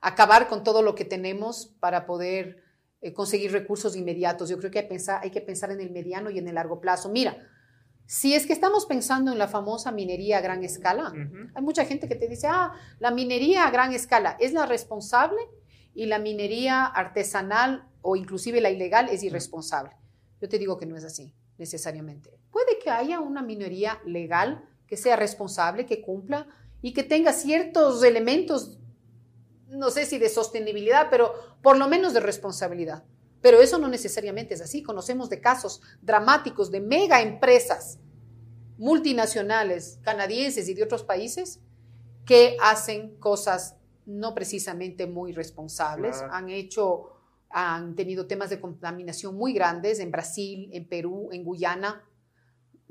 [0.00, 2.62] acabar con todo lo que tenemos para poder
[3.00, 4.48] eh, conseguir recursos inmediatos.
[4.48, 6.80] Yo creo que hay, pensar, hay que pensar en el mediano y en el largo
[6.80, 7.08] plazo.
[7.08, 7.36] Mira,
[8.06, 11.12] si es que estamos pensando en la famosa minería a gran escala,
[11.54, 15.38] hay mucha gente que te dice, ah, la minería a gran escala es la responsable
[15.94, 19.92] y la minería artesanal o inclusive la ilegal es irresponsable.
[20.40, 22.30] Yo te digo que no es así necesariamente.
[22.58, 26.48] Puede que haya una minoría legal que sea responsable, que cumpla
[26.82, 28.80] y que tenga ciertos elementos,
[29.68, 33.04] no sé si de sostenibilidad, pero por lo menos de responsabilidad.
[33.40, 34.82] Pero eso no necesariamente es así.
[34.82, 38.00] Conocemos de casos dramáticos de mega empresas
[38.76, 41.60] multinacionales canadienses y de otros países
[42.24, 46.24] que hacen cosas no precisamente muy responsables.
[46.32, 47.12] Han hecho
[47.50, 52.04] han tenido temas de contaminación muy grandes en Brasil, en Perú, en Guyana,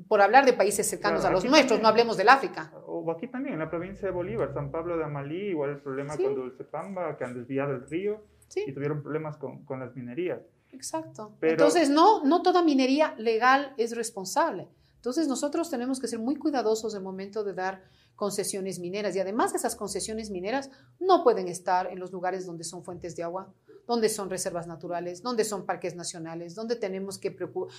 [0.08, 2.72] por hablar de países cercanos a los nuestros, no hablemos del África.
[2.86, 6.16] O aquí también, en la provincia de Bolívar, San Pablo de Amalí, igual el problema
[6.16, 8.22] con Dulce Pamba, que han desviado el río
[8.56, 10.40] y tuvieron problemas con, con las minerías.
[10.72, 11.34] Exacto.
[11.42, 14.68] Entonces, no, no toda minería legal es responsable.
[14.96, 17.84] Entonces, nosotros tenemos que ser muy cuidadosos el momento de dar
[18.16, 22.84] concesiones mineras y además esas concesiones mineras no pueden estar en los lugares donde son
[22.84, 23.54] fuentes de agua,
[23.86, 27.36] donde son reservas naturales, donde son parques nacionales, donde tenemos que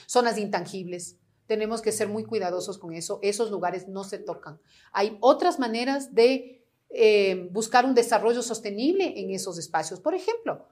[0.06, 1.16] zonas intangibles.
[1.48, 3.18] Tenemos que ser muy cuidadosos con eso.
[3.22, 4.60] Esos lugares no se tocan.
[4.92, 9.98] Hay otras maneras de eh, buscar un desarrollo sostenible en esos espacios.
[9.98, 10.68] Por ejemplo,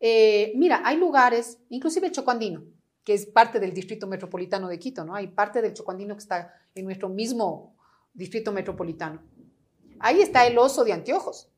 [0.00, 2.64] eh, mira, hay lugares, inclusive el Chocuandino,
[3.04, 5.14] que es parte del distrito metropolitano de Quito, ¿no?
[5.14, 7.76] Hay parte del Chocuandino que está en nuestro mismo
[8.12, 9.22] distrito metropolitano.
[10.00, 11.48] Ahí está el oso de anteojos.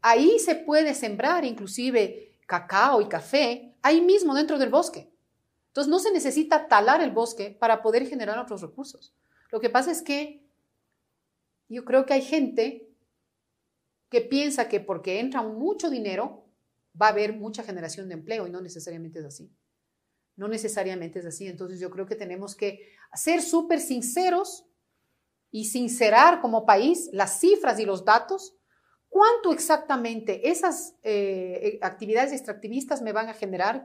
[0.00, 5.11] Ahí se puede sembrar inclusive cacao y café ahí mismo dentro del bosque.
[5.72, 9.14] Entonces no se necesita talar el bosque para poder generar otros recursos.
[9.50, 10.44] Lo que pasa es que
[11.70, 12.90] yo creo que hay gente
[14.10, 16.44] que piensa que porque entra mucho dinero
[17.00, 19.50] va a haber mucha generación de empleo y no necesariamente es así.
[20.36, 21.46] No necesariamente es así.
[21.46, 24.66] Entonces yo creo que tenemos que ser súper sinceros
[25.50, 28.58] y sincerar como país las cifras y los datos
[29.12, 33.84] ¿Cuánto exactamente esas eh, eh, actividades extractivistas me van a generar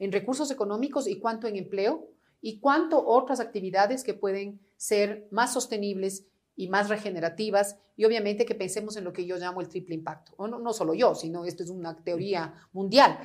[0.00, 2.08] en recursos económicos y cuánto en empleo?
[2.40, 6.26] ¿Y cuánto otras actividades que pueden ser más sostenibles
[6.56, 7.78] y más regenerativas?
[7.94, 10.32] Y obviamente que pensemos en lo que yo llamo el triple impacto.
[10.36, 13.20] O no, no solo yo, sino esto es una teoría mundial.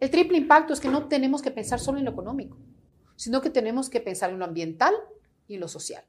[0.00, 2.56] El triple impacto es que no tenemos que pensar solo en lo económico,
[3.16, 4.94] sino que tenemos que pensar en lo ambiental
[5.46, 6.04] y en lo social.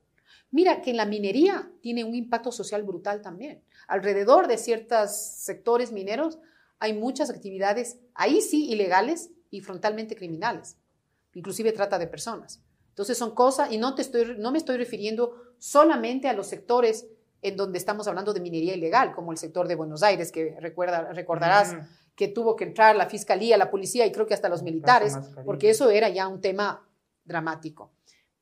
[0.52, 3.62] Mira que en la minería tiene un impacto social brutal también.
[3.88, 6.40] Alrededor de ciertos sectores mineros
[6.80, 10.78] hay muchas actividades, ahí sí, ilegales y frontalmente criminales.
[11.34, 12.62] Inclusive trata de personas.
[12.90, 17.08] Entonces son cosas, y no, te estoy, no me estoy refiriendo solamente a los sectores
[17.42, 21.14] en donde estamos hablando de minería ilegal, como el sector de Buenos Aires, que recuerda,
[21.14, 21.78] recordarás mm.
[22.16, 25.70] que tuvo que entrar la fiscalía, la policía y creo que hasta los militares, porque
[25.70, 26.88] eso era ya un tema
[27.24, 27.92] dramático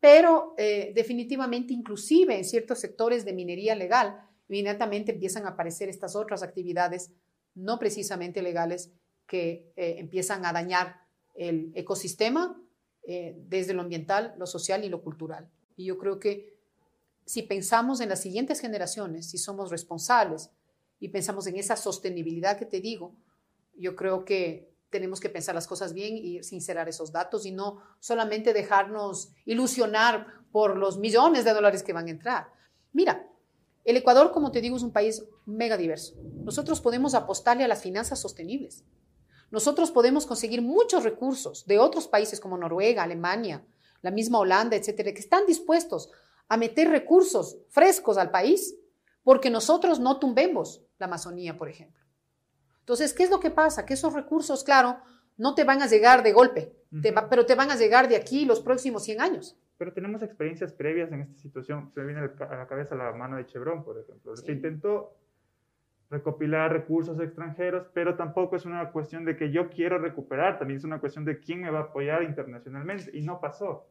[0.06, 6.16] pero eh, definitivamente inclusive en ciertos sectores de minería legal, inmediatamente empiezan a aparecer estas
[6.16, 7.10] otras actividades
[7.56, 8.92] no precisamente legales
[9.26, 11.02] que eh, empiezan a dañar
[11.34, 12.56] el ecosistema
[13.02, 15.50] eh, desde lo ambiental, lo social y lo cultural.
[15.76, 16.54] Y yo creo que
[17.26, 20.52] si pensamos en las siguientes generaciones, si somos responsables
[21.00, 23.16] y pensamos en esa sostenibilidad que te digo,
[23.76, 27.82] yo creo que tenemos que pensar las cosas bien y sincerar esos datos y no
[28.00, 32.48] solamente dejarnos ilusionar por los millones de dólares que van a entrar.
[32.94, 33.28] Mira,
[33.84, 36.16] el Ecuador, como te digo, es un país mega diverso.
[36.46, 38.86] Nosotros podemos apostarle a las finanzas sostenibles.
[39.52, 43.66] Nosotros podemos conseguir muchos recursos de otros países como Noruega, Alemania,
[44.02, 46.10] la misma Holanda, etcétera, que están dispuestos
[46.48, 48.76] a meter recursos frescos al país
[49.24, 52.05] porque nosotros no tumbemos la Amazonía, por ejemplo.
[52.86, 53.84] Entonces, ¿qué es lo que pasa?
[53.84, 55.00] Que esos recursos, claro,
[55.38, 56.76] no te van a llegar de golpe,
[57.30, 59.58] pero te van a llegar de aquí los próximos 100 años.
[59.80, 61.92] Pero tenemos experiencias previas en esta situación.
[61.94, 64.36] Se me viene a la cabeza la mano de Chevron, por ejemplo.
[64.38, 65.18] Se intentó
[66.12, 70.84] recopilar recursos extranjeros, pero tampoco es una cuestión de que yo quiero recuperar, también es
[70.84, 73.90] una cuestión de quién me va a apoyar internacionalmente, y no pasó.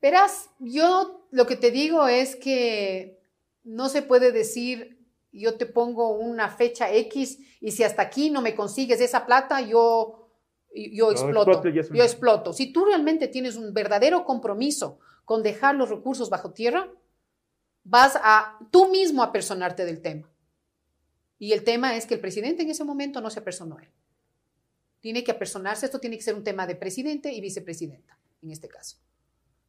[0.00, 3.20] Verás, yo lo que te digo es que
[3.64, 4.97] no se puede decir,
[5.32, 9.60] yo te pongo una fecha X y si hasta aquí no me consigues esa plata,
[9.60, 10.30] yo,
[10.74, 11.62] yo exploto.
[11.62, 12.52] yo exploto.
[12.52, 16.90] Si tú realmente tienes un verdadero compromiso con dejar los recursos bajo tierra,
[17.84, 20.30] vas a tú mismo a personarte del tema.
[21.38, 23.88] Y el tema es que el presidente en ese momento no se apersonó él.
[25.00, 28.68] Tiene que apersonarse, esto tiene que ser un tema de presidente y vicepresidenta, en este
[28.68, 28.96] caso.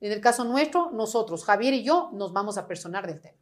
[0.02, 3.39] En el caso nuestro, nosotros, Javier y yo, nos vamos a personar del tema.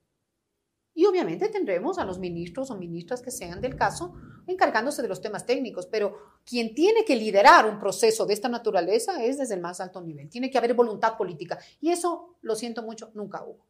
[0.97, 4.15] Y obviamente tendremos a los ministros o ministras que sean del caso
[4.47, 9.23] encargándose de los temas técnicos, pero quien tiene que liderar un proceso de esta naturaleza
[9.23, 10.27] es desde el más alto nivel.
[10.27, 11.59] Tiene que haber voluntad política.
[11.79, 13.67] Y eso, lo siento mucho, nunca hubo.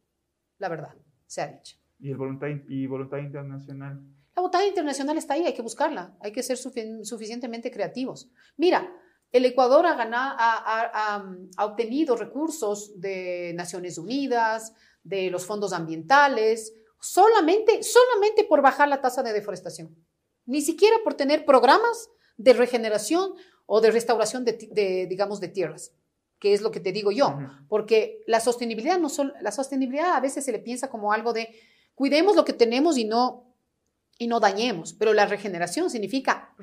[0.56, 0.94] La verdad,
[1.26, 1.76] se ha dicho.
[1.98, 4.00] ¿Y, el voluntad, y voluntad internacional?
[4.34, 8.30] La voluntad internacional está ahí, hay que buscarla, hay que ser suficientemente creativos.
[8.56, 8.90] Mira,
[9.32, 17.82] el Ecuador ha, ganado, ha, obtenido recursos de Naciones Unidas, de los fondos ambientales, solamente,
[17.82, 19.94] solamente por bajar la tasa de deforestación.
[20.46, 23.34] Ni siquiera por tener programas de regeneración
[23.66, 25.92] o de restauración de, digamos, de tierras,
[26.38, 27.36] que es lo que te digo yo.
[27.68, 29.08] Porque la sostenibilidad, no
[29.40, 31.54] la sostenibilidad a veces se le piensa como algo de
[31.94, 33.54] cuidemos lo que tenemos y no,
[34.18, 34.94] y no dañemos.
[34.94, 36.54] Pero la regeneración significa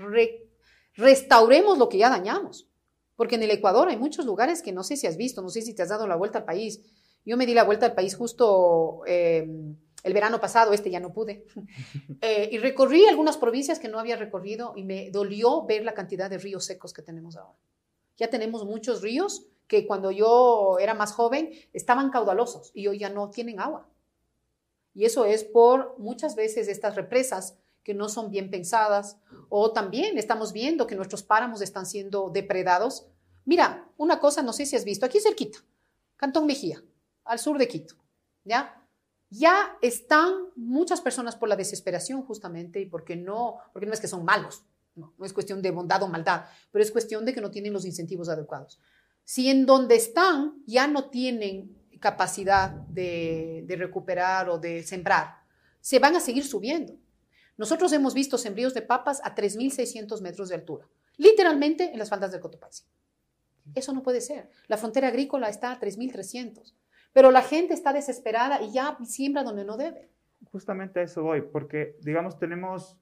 [0.96, 2.68] restauremos lo que ya dañamos.
[3.16, 5.62] Porque en el Ecuador hay muchos lugares que no sé si has visto, no sé
[5.62, 6.82] si te has dado la vuelta al país.
[7.24, 11.12] Yo me di la vuelta al país justo em, el verano pasado, este ya no
[11.12, 11.46] pude.
[12.22, 16.30] Eh, y recorrí algunas provincias que no había recorrido y me dolió ver la cantidad
[16.30, 17.58] de ríos secos que tenemos ahora.
[18.18, 23.10] Ya tenemos muchos ríos que cuando yo era más joven estaban caudalosos y hoy ya
[23.10, 23.88] no tienen agua.
[24.94, 29.18] Y eso es por muchas veces estas represas que no son bien pensadas,
[29.50, 33.06] o también estamos viendo que nuestros páramos están siendo depredados.
[33.44, 35.60] Mira, una cosa, no sé si has visto, aquí cerquita,
[36.16, 36.84] Cantón Mejía,
[37.24, 37.96] al sur de Quito,
[38.44, 38.85] ¿ya?
[39.30, 44.08] Ya están muchas personas por la desesperación justamente y porque no, porque no es que
[44.08, 44.64] son malos,
[44.96, 47.86] no, es cuestión de bondad o maldad, pero es cuestión de que no tienen los
[47.86, 48.80] incentivos adecuados.
[49.24, 55.44] Si en donde están ya no tienen capacidad de, de recuperar o de sembrar,
[55.82, 56.98] se van a seguir subiendo.
[57.58, 62.32] Nosotros hemos visto sembríos de papas a 3.600 metros de altura, literalmente en las faldas
[62.32, 62.84] del Cotopaxi.
[63.74, 64.50] Eso no puede ser.
[64.68, 66.74] La frontera agrícola está a 3.300,
[67.16, 70.10] pero la gente está desesperada y ya siembra donde no debe.
[70.52, 73.00] Justamente a eso voy, porque, digamos, tenemos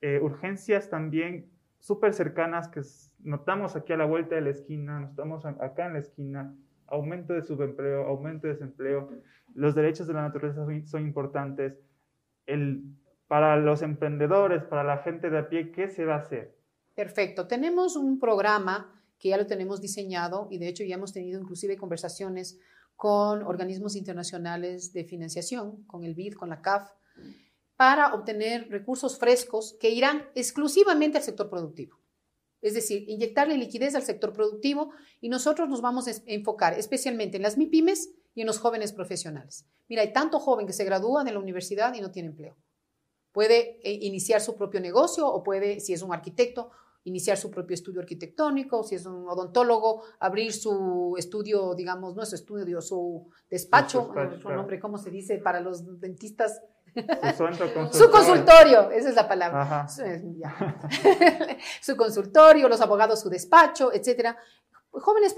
[0.00, 2.80] eh, urgencias también súper cercanas que
[3.22, 7.42] notamos aquí a la vuelta de la esquina, notamos acá en la esquina, aumento de
[7.42, 9.10] subempleo, aumento de desempleo,
[9.54, 11.78] los derechos de la naturaleza son, son importantes,
[12.46, 12.82] el
[13.28, 16.56] para los emprendedores, para la gente de a pie, ¿qué se va a hacer?
[16.94, 17.46] Perfecto.
[17.46, 21.76] Tenemos un programa que ya lo tenemos diseñado y de hecho ya hemos tenido inclusive
[21.76, 22.58] conversaciones
[23.00, 26.90] con organismos internacionales de financiación, con el BID, con la CAF,
[27.74, 31.96] para obtener recursos frescos que irán exclusivamente al sector productivo.
[32.60, 37.42] Es decir, inyectarle liquidez al sector productivo y nosotros nos vamos a enfocar especialmente en
[37.42, 39.64] las MIPIMES y en los jóvenes profesionales.
[39.88, 42.58] Mira, hay tanto joven que se gradúa de la universidad y no tiene empleo.
[43.32, 46.70] Puede eh, iniciar su propio negocio o puede, si es un arquitecto,
[47.04, 52.30] iniciar su propio estudio arquitectónico, si es un odontólogo, abrir su estudio, digamos, no es
[52.30, 56.60] su estudio, su despacho, su nombre, ¿cómo se dice para los dentistas?
[57.92, 59.86] Su, consultorio, esa es la palabra.
[61.80, 64.36] su consultorio, los abogados, su despacho, etcétera.
[64.90, 65.34] Jóvenes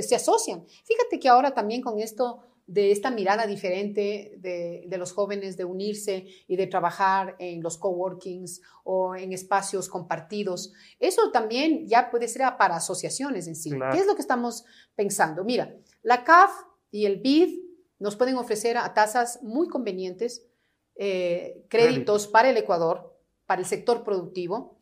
[0.00, 0.66] se asocian.
[0.84, 6.26] Fíjate que ahora también con esto de esta mirada diferente de, los jóvenes de unirse
[6.46, 10.74] y de trabajar en los coworkings o en espacios compartidos.
[11.00, 13.70] Eso también ya puede ser para asociaciones en sí.
[13.90, 15.44] ¿Qué es lo que estamos pensando?
[15.44, 16.52] Mira, la CAF
[16.90, 17.58] y el BID
[17.98, 20.46] nos pueden ofrecer a tasas muy convenientes
[20.94, 24.78] eh, créditos para el Ecuador, para el sector productivo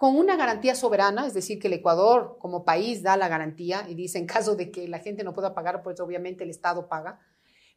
[0.00, 3.94] con una garantía soberana, es decir, que el Ecuador como país da la garantía y
[3.94, 7.20] dice en caso de que la gente no pueda pagar, pues obviamente el Estado paga,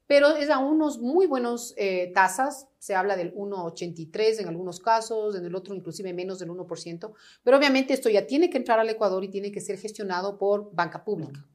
[0.07, 5.35] pero es a unos muy buenos eh, tasas, se habla del 1,83 en algunos casos,
[5.35, 8.89] en el otro inclusive menos del 1%, pero obviamente esto ya tiene que entrar al
[8.89, 11.45] Ecuador y tiene que ser gestionado por banca pública,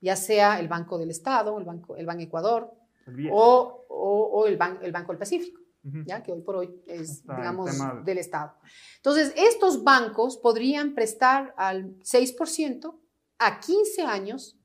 [0.00, 2.74] ya sea el Banco del Estado, el Banco, el Banco Ecuador
[3.30, 5.64] o, o, el, el Banco del Pacífico.
[6.06, 6.22] ¿ya?
[6.22, 7.70] que hoy por hoy es, digamos,
[8.04, 8.54] del Estado.
[8.96, 12.94] Entonces, estos bancos podrían prestar al 6%
[13.38, 14.58] a 15 años.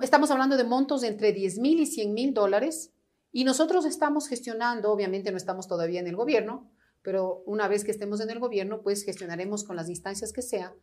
[0.00, 2.92] Estamos hablando de montos de entre 10 mil y 100 mil dólares.
[3.32, 6.70] Y nosotros estamos gestionando, obviamente no estamos todavía en el gobierno,
[7.00, 10.74] pero una vez que estemos en el gobierno, pues gestionaremos con las instancias que sea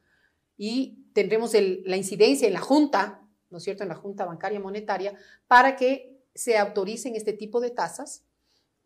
[0.58, 5.14] y tendremos la incidencia en la Junta, ¿no es cierto?, en la Junta Bancaria Monetaria,
[5.48, 8.26] para que se autoricen este tipo de tasas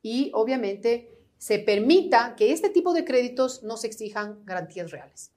[0.01, 5.32] y obviamente se permita que este tipo de créditos no se exijan garantías reales.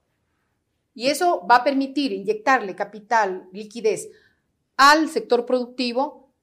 [0.93, 4.09] Y eso va a permitir inyectarle capital, liquidez
[4.77, 6.33] al sector productivo,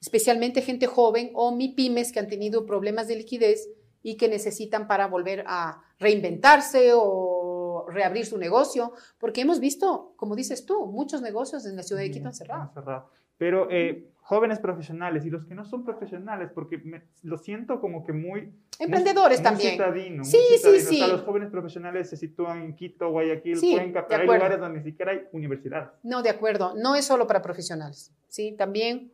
[0.00, 3.68] especialmente gente joven o MIPIMES que han tenido problemas de liquidez
[4.02, 10.34] y que necesitan para volver a reinventarse o reabrir su negocio, porque hemos visto, como
[10.34, 13.10] dices tú, muchos negocios en la ciudad de Quito han cerrado.
[13.38, 16.80] Pero eh, jóvenes profesionales y los que no son profesionales, porque
[17.22, 18.52] lo siento como que muy...
[18.78, 19.72] Emprendedores muy, también.
[19.72, 21.02] Citadino, sí, sí, sí.
[21.02, 24.78] O sea, los jóvenes profesionales se sitúan en Quito, Guayaquil, Cuenca, pero hay lugares donde
[24.78, 25.92] ni siquiera hay universidad.
[26.02, 26.74] No, de acuerdo.
[26.76, 28.12] No es solo para profesionales.
[28.28, 29.12] Sí, también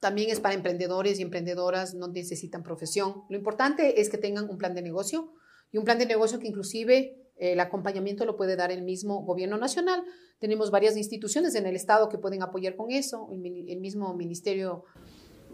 [0.00, 3.24] también es para emprendedores y emprendedoras, no necesitan profesión.
[3.28, 5.32] Lo importante es que tengan un plan de negocio
[5.72, 9.58] y un plan de negocio que inclusive el acompañamiento lo puede dar el mismo gobierno
[9.58, 10.02] nacional.
[10.38, 14.84] Tenemos varias instituciones en el Estado que pueden apoyar con eso, el, mismo ministerio,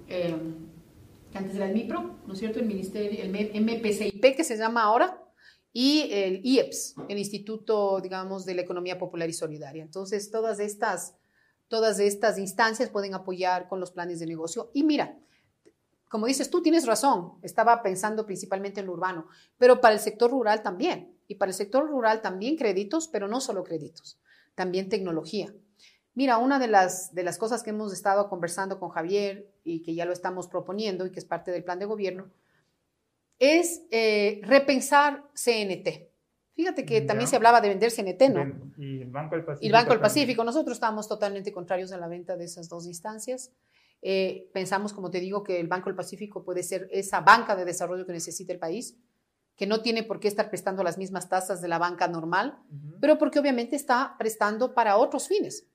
[0.08, 0.34] eh,
[1.34, 2.58] antes era el MIPRO, ¿no es cierto?
[2.58, 5.18] El ministerio, el MPCIP que se llama ahora,
[5.72, 9.82] y el IEPS, el Instituto, digamos, de la Economía Popular y Solidaria.
[9.82, 11.14] Entonces, todas estas
[11.72, 14.70] Todas estas instancias pueden apoyar con los planes de negocio.
[14.74, 15.18] Y mira,
[16.10, 19.26] como dices tú, tienes razón, estaba pensando principalmente en lo urbano,
[19.56, 21.16] pero para el sector rural también.
[21.32, 24.20] Y para el sector rural también créditos, pero no solo créditos,
[24.54, 25.50] también tecnología.
[26.12, 29.94] Mira, una de las, de las cosas que hemos estado conversando con Javier y que
[29.94, 32.30] ya lo estamos proponiendo y que es parte del plan de gobierno,
[33.38, 36.10] es eh, repensar CNT.
[36.54, 38.74] Fíjate que también se hablaba de vender CNT, ¿no?
[38.76, 39.64] Y el Banco del Pacífico.
[39.64, 40.44] Y el Banco del Pacífico.
[40.44, 43.52] Nosotros estábamos totalmente contrarios a la venta de esas dos instancias.
[44.02, 47.64] Eh, pensamos, como te digo, que el Banco del Pacífico puede ser esa banca de
[47.64, 48.98] desarrollo que necesita el país,
[49.56, 52.58] que no tiene por qué estar prestando las mismas tasas de la banca normal,
[53.00, 55.66] pero porque obviamente está prestando para otros fines.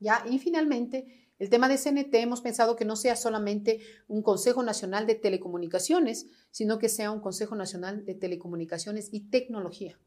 [0.00, 0.22] ¿Ya?
[0.30, 5.06] Y finalmente, el tema de CNT hemos pensado que no sea solamente un Consejo Nacional
[5.06, 9.98] de Telecomunicaciones, sino que sea un Consejo Nacional de Telecomunicaciones y Tecnología.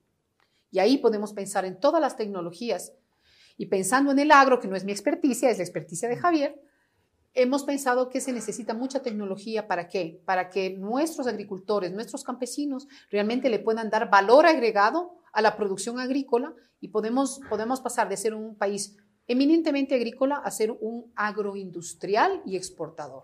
[0.72, 2.94] Y ahí podemos pensar en todas las tecnologías.
[3.58, 6.62] Y pensando en el agro, que no es mi experticia, es la experticia de Javier,
[7.34, 10.22] hemos pensado que se necesita mucha tecnología para qué?
[10.26, 16.00] Para que nuestros agricultores, nuestros campesinos realmente le puedan dar valor agregado a la producción
[16.00, 22.42] agrícola y podemos, podemos pasar de ser un país eminentemente agrícola a ser un agroindustrial
[22.46, 23.24] y exportador.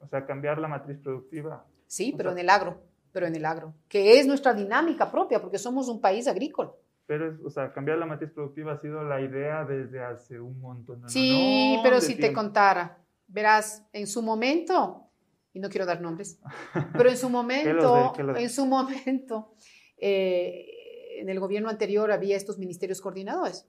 [0.00, 1.64] O sea, cambiar la matriz productiva.
[1.86, 2.80] Sí, pero en el agro,
[3.12, 6.70] pero en el agro, que es nuestra dinámica propia, porque somos un país agrícola.
[7.06, 11.00] Pero, o sea, cambiar la matriz productiva ha sido la idea desde hace un montón
[11.00, 12.98] de Sí, pero si te contara,
[13.28, 15.08] verás, en su momento,
[15.52, 16.40] y no quiero dar nombres,
[16.94, 19.52] pero en su momento, en su momento,
[19.98, 20.66] eh,
[21.20, 23.66] en el gobierno anterior había estos ministerios coordinadores.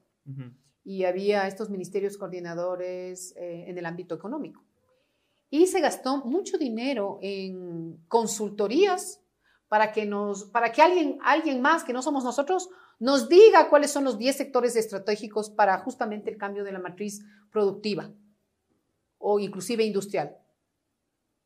[0.84, 4.64] Y había estos ministerios coordinadores eh, en el ámbito económico.
[5.50, 9.20] Y se gastó mucho dinero en consultorías
[9.68, 13.90] para que, nos, para que alguien, alguien más que no somos nosotros nos diga cuáles
[13.90, 18.10] son los 10 sectores estratégicos para justamente el cambio de la matriz productiva
[19.20, 20.36] o inclusive industrial.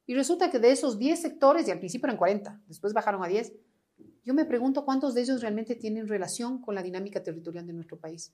[0.06, 3.28] Y resulta que de esos 10 sectores, y al principio eran 40, después bajaron a
[3.28, 3.52] 10,
[4.22, 7.98] yo me pregunto cuántos de ellos realmente tienen relación con la dinámica territorial de nuestro
[7.98, 8.32] país.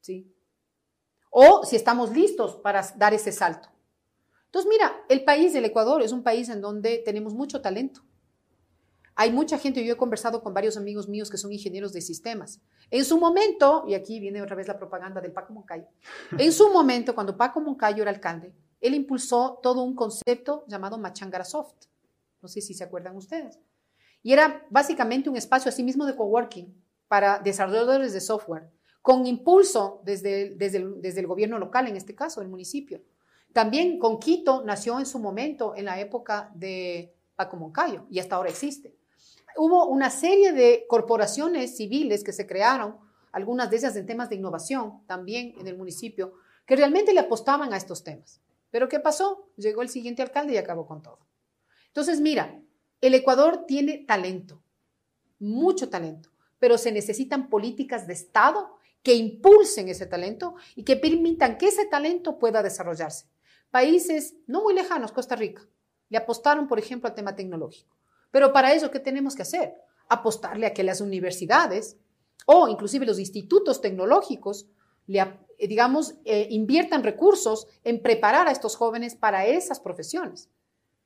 [0.00, 0.34] ¿sí?
[1.30, 3.68] O si estamos listos para dar ese salto.
[4.46, 8.02] Entonces, mira, el país del Ecuador es un país en donde tenemos mucho talento.
[9.20, 12.60] Hay mucha gente, yo he conversado con varios amigos míos que son ingenieros de sistemas.
[12.88, 15.88] En su momento, y aquí viene otra vez la propaganda del Paco Moncayo,
[16.38, 21.44] en su momento, cuando Paco Moncayo era alcalde, él impulsó todo un concepto llamado Machangara
[21.44, 21.86] Soft.
[22.40, 23.58] No sé si se acuerdan ustedes.
[24.22, 26.72] Y era básicamente un espacio así mismo de coworking
[27.08, 28.70] para desarrolladores de software
[29.02, 33.02] con impulso desde, desde, el, desde el gobierno local, en este caso, el municipio.
[33.52, 38.36] También con Quito nació en su momento, en la época de Paco Moncayo, y hasta
[38.36, 38.97] ahora existe.
[39.60, 42.96] Hubo una serie de corporaciones civiles que se crearon,
[43.32, 46.34] algunas de ellas en temas de innovación, también en el municipio,
[46.64, 48.40] que realmente le apostaban a estos temas.
[48.70, 49.50] Pero ¿qué pasó?
[49.56, 51.18] Llegó el siguiente alcalde y acabó con todo.
[51.88, 52.62] Entonces, mira,
[53.00, 54.62] el Ecuador tiene talento,
[55.40, 56.30] mucho talento,
[56.60, 61.86] pero se necesitan políticas de Estado que impulsen ese talento y que permitan que ese
[61.86, 63.26] talento pueda desarrollarse.
[63.72, 65.62] Países no muy lejanos, Costa Rica,
[66.10, 67.97] le apostaron, por ejemplo, al tema tecnológico.
[68.30, 69.74] Pero para eso, ¿qué tenemos que hacer?
[70.08, 71.96] Apostarle a que las universidades
[72.46, 74.68] o inclusive los institutos tecnológicos,
[75.06, 75.22] le,
[75.58, 80.48] digamos, eh, inviertan recursos en preparar a estos jóvenes para esas profesiones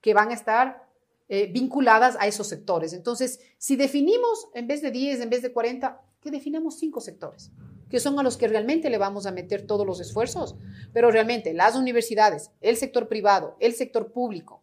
[0.01, 0.89] que van a estar
[1.29, 2.93] eh, vinculadas a esos sectores.
[2.93, 7.51] Entonces, si definimos en vez de 10, en vez de 40, que definamos cinco sectores,
[7.89, 10.57] que son a los que realmente le vamos a meter todos los esfuerzos,
[10.93, 14.63] pero realmente las universidades, el sector privado, el sector público,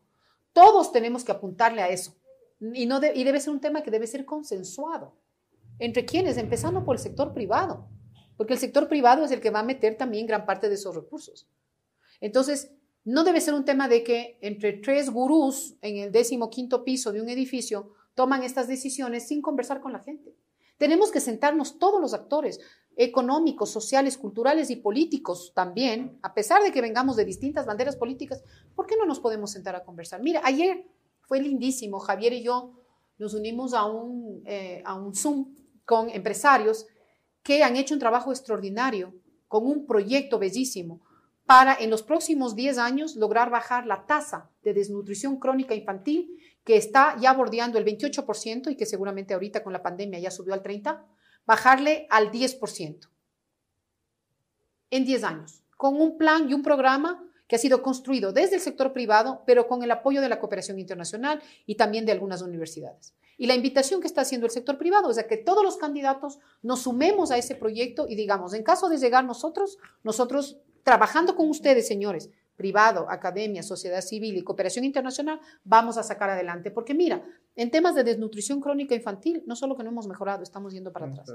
[0.53, 2.15] todos tenemos que apuntarle a eso.
[2.59, 5.13] Y, no y debe ser un tema que debe ser consensuado.
[5.79, 6.37] ¿Entre quiénes?
[6.37, 7.87] Empezando por el sector privado,
[8.35, 10.95] porque el sector privado es el que va a meter también gran parte de esos
[10.95, 11.47] recursos.
[12.19, 12.71] Entonces,
[13.05, 17.11] no debe ser un tema de que entre tres gurús en el décimo quinto piso
[17.11, 20.35] de un edificio toman estas decisiones sin conversar con la gente.
[20.77, 22.59] Tenemos que sentarnos todos los actores,
[22.95, 28.43] económicos, sociales, culturales y políticos también, a pesar de que vengamos de distintas banderas políticas,
[28.75, 30.21] ¿por qué no nos podemos sentar a conversar?
[30.21, 30.85] Mira, ayer
[31.29, 32.73] fue lindísimo, Javier y yo
[33.19, 35.53] nos unimos a un, eh, a un Zoom
[35.85, 36.87] con empresarios
[37.43, 39.13] que han hecho un trabajo extraordinario,
[39.47, 41.01] con un proyecto bellísimo,
[41.45, 46.77] para en los próximos 10 años lograr bajar la tasa de desnutrición crónica infantil, que
[46.77, 50.63] está ya bordeando el 28% y que seguramente ahorita con la pandemia ya subió al
[50.63, 50.99] 30%,
[51.45, 53.07] bajarle al 10%
[54.89, 58.61] en 10 años, con un plan y un programa que ha sido construido desde el
[58.61, 63.15] sector privado, pero con el apoyo de la cooperación internacional y también de algunas universidades.
[63.37, 66.39] Y la invitación que está haciendo el sector privado es a que todos los candidatos
[66.61, 71.49] nos sumemos a ese proyecto y digamos, en caso de llegar nosotros, nosotros trabajando con
[71.49, 76.69] ustedes, señores, privado, academia, sociedad civil y cooperación internacional, vamos a sacar adelante.
[76.69, 77.23] Porque mira,
[77.55, 81.07] en temas de desnutrición crónica infantil, no solo que no hemos mejorado, estamos yendo para
[81.07, 81.33] atrás.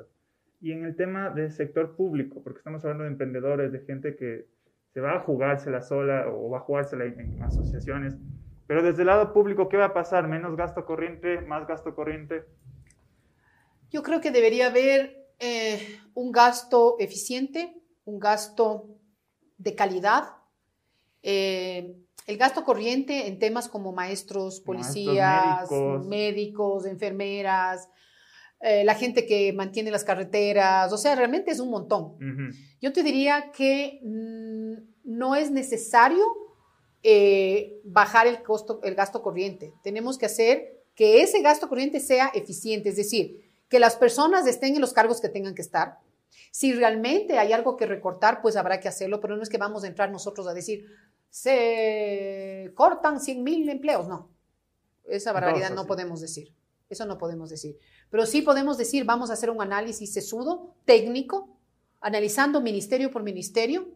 [0.60, 4.46] Y en el tema del sector público, porque estamos hablando de emprendedores, de gente que
[4.94, 8.14] se va a jugársela sola o va a jugársela en asociaciones,
[8.68, 10.28] pero desde el lado público, ¿qué va a pasar?
[10.28, 11.40] ¿Menos gasto corriente?
[11.40, 12.44] ¿Más gasto corriente?
[13.90, 17.74] Yo creo que debería haber eh, un gasto eficiente,
[18.04, 18.86] un gasto
[19.58, 20.36] de calidad.
[21.22, 21.96] Eh,
[22.28, 25.68] el gasto corriente en temas como maestros, policías,
[26.06, 26.86] médicos.
[26.86, 27.88] enfermeras,
[28.60, 32.16] eh, la gente que mantiene las carreteras, o sea, realmente es un montón.
[32.80, 34.53] Yo te diría que mm,
[35.04, 36.24] no es necesario
[37.02, 39.74] eh, bajar el, costo, el gasto corriente.
[39.82, 44.74] Tenemos que hacer que ese gasto corriente sea eficiente, es decir, que las personas estén
[44.74, 45.98] en los cargos que tengan que estar.
[46.50, 49.84] Si realmente hay algo que recortar, pues habrá que hacerlo, pero no es que vamos
[49.84, 50.86] a entrar nosotros a decir,
[51.28, 54.30] se cortan 100 mil empleos, no.
[55.04, 56.54] Esa barbaridad no podemos decir.
[56.88, 57.76] Eso no podemos decir.
[58.08, 61.58] Pero sí podemos decir, vamos a hacer un análisis sesudo, técnico,
[62.00, 63.88] analizando ministerio por ministerio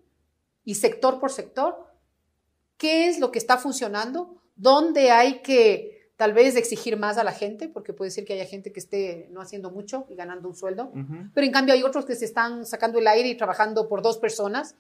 [0.69, 1.79] y sector por sector,
[2.77, 7.33] qué es lo que está funcionando, dónde hay que tal vez exigir más a la
[7.33, 10.55] gente, porque puede ser que haya gente que esté no haciendo mucho y ganando un
[10.55, 10.93] sueldo,
[11.33, 14.19] pero en cambio hay otros que se están sacando el aire y trabajando por dos
[14.19, 14.77] personas.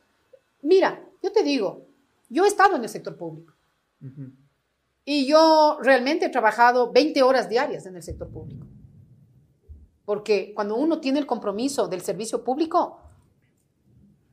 [0.61, 1.86] Mira, yo te digo,
[2.28, 3.55] yo he estado en el sector público.
[5.07, 8.66] Y yo realmente he trabajado 20 horas diarias en el sector público,
[10.05, 13.01] porque cuando uno tiene el compromiso del servicio público,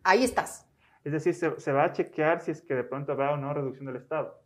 [0.03, 0.65] ahí estás.
[1.05, 3.85] Es decir, se, va a chequear si es que de pronto habrá o no reducción
[3.85, 4.41] del Estado.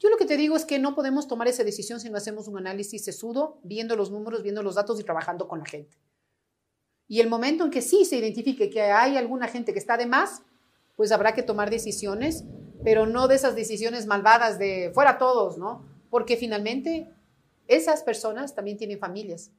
[0.00, 2.48] Yo lo que te digo es que no podemos tomar esa decisión si no hacemos
[2.48, 5.96] un análisis sesudo, viendo los números, viendo los datos y trabajando con la gente.
[7.06, 10.06] Y el momento en que sí se identifique que hay alguna gente que está de
[10.06, 10.42] más,
[10.96, 12.44] pues habrá que tomar decisiones,
[12.82, 15.86] pero no de esas decisiones malvadas de fuera todos, ¿no?
[16.10, 17.08] Porque finalmente
[17.68, 19.52] esas personas también tienen familias.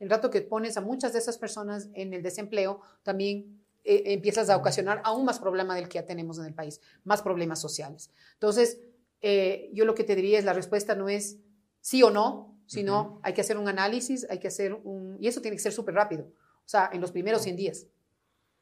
[0.00, 4.50] El rato que pones a muchas de esas personas en el desempleo, también eh, empiezas
[4.50, 8.10] a ocasionar aún más problema del que ya tenemos en el país, más problemas sociales.
[8.34, 8.80] Entonces,
[9.20, 11.38] eh, yo lo que te diría es la respuesta no es
[11.80, 15.16] sí o no, sino hay que hacer un análisis, hay que hacer un...
[15.20, 17.86] Y eso tiene que ser súper rápido, o sea, en los primeros 100 días,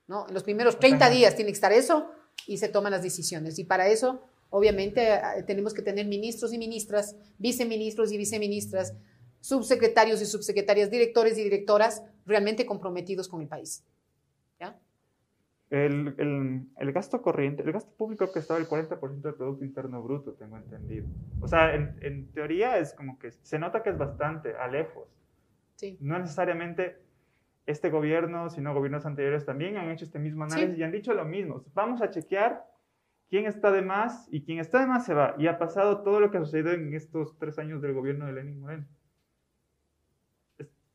[0.07, 0.29] ¿no?
[0.29, 2.09] En los primeros 30 días tiene que estar eso
[2.47, 3.59] y se toman las decisiones.
[3.59, 8.95] Y para eso, obviamente, eh, tenemos que tener ministros y ministras, viceministros y viceministras,
[9.41, 13.83] subsecretarios y subsecretarias, directores y directoras realmente comprometidos con el país.
[15.69, 20.01] El, el, el, gasto corriente, el gasto público que estaba el 40% del Producto Interno
[20.01, 21.07] Bruto, tengo entendido.
[21.41, 25.09] O sea, en, en, teoría es como que se nota que es bastante, a lejos.
[25.75, 25.99] Sí.
[26.01, 26.99] No necesariamente
[27.67, 31.25] este gobierno, sino gobiernos anteriores también han hecho este mismo análisis y han dicho lo
[31.25, 31.64] mismo.
[31.75, 32.64] Vamos a chequear
[33.29, 35.35] quién está de más y quién está de más se va.
[35.37, 38.35] Y ha pasado todo lo que ha sucedido en estos tres años del gobierno de
[38.35, 38.87] Lenin Moreno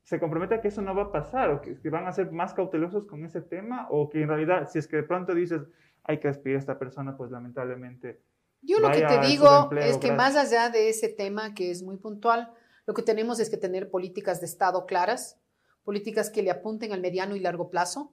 [0.02, 2.54] se compromete a que eso no va a pasar o que, van a ser más
[2.54, 5.62] cautelosos con ese tema o que en realidad si es que de pronto dices
[6.04, 8.20] hay que despedir a esta persona, pues lamentablemente
[8.60, 11.96] Yo lo que te digo es que más allá de ese tema que es muy
[11.96, 12.52] puntual,
[12.86, 15.40] lo que tenemos es que tener políticas de Estado claras,
[15.84, 18.12] políticas que le apunten al mediano y largo plazo.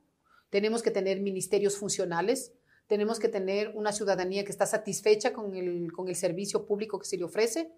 [0.51, 2.53] Tenemos que tener ministerios funcionales,
[2.87, 7.05] tenemos que tener una ciudadanía que está satisfecha con el, con el servicio público que
[7.05, 7.71] se le ofrece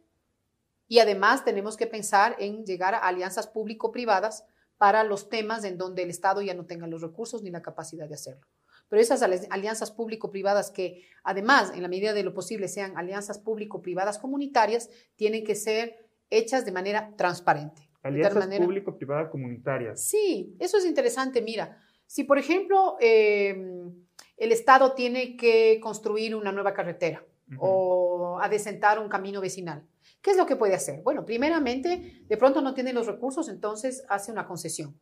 [0.91, 4.43] y además tenemos que pensar en llegar a alianzas público-privadas
[4.77, 8.09] para los temas en donde el Estado ya no tenga los recursos ni la capacidad
[8.09, 8.45] de hacerlo.
[8.89, 14.19] Pero esas alianzas público-privadas que además, en la medida de lo posible, sean alianzas público-privadas
[14.19, 17.89] comunitarias, tienen que ser hechas de manera transparente.
[18.03, 20.03] Alianzas público-privadas comunitarias.
[20.03, 21.41] Sí, eso es interesante.
[21.41, 23.93] Mira, si por ejemplo em,
[24.35, 27.23] el Estado tiene que construir una nueva carretera
[27.59, 29.85] o adecentar un camino vecinal,
[30.21, 31.01] ¿qué es lo que puede hacer?
[31.03, 34.99] Bueno, primeramente, de pronto no tiene los recursos, entonces hace una concesión.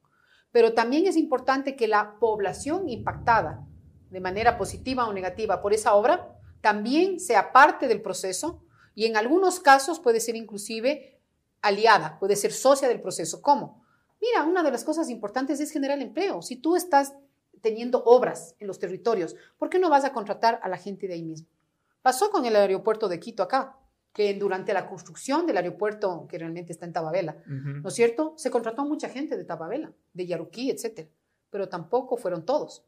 [0.51, 3.65] Pero también es importante que la población impactada
[4.09, 8.63] de manera positiva o negativa por esa obra también sea parte del proceso
[8.95, 11.21] y en algunos casos puede ser inclusive
[11.61, 13.41] aliada, puede ser socia del proceso.
[13.41, 13.83] ¿Cómo?
[14.21, 16.41] Mira, una de las cosas importantes es generar empleo.
[16.41, 17.13] Si tú estás
[17.61, 21.13] teniendo obras en los territorios, ¿por qué no vas a contratar a la gente de
[21.13, 21.47] ahí mismo?
[22.01, 23.77] Pasó con el aeropuerto de Quito acá,
[24.13, 28.33] que durante la construcción del aeropuerto, que realmente está en Tababela, ¿no es cierto?
[28.37, 31.07] Se contrató a mucha gente de Tababela, de Yaruquí, etcétera,
[31.49, 32.85] pero tampoco fueron todos.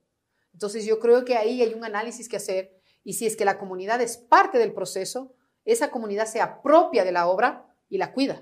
[0.54, 3.58] Entonces yo creo que ahí hay un análisis que hacer y si es que la
[3.58, 5.34] comunidad es parte del proceso,
[5.66, 8.42] esa comunidad se apropia de la obra y la cuida.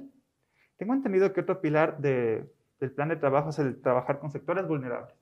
[0.78, 2.50] Tengo entendido que otro pilar del
[2.96, 5.16] plan de trabajo es el trabajar con sectores vulnerables.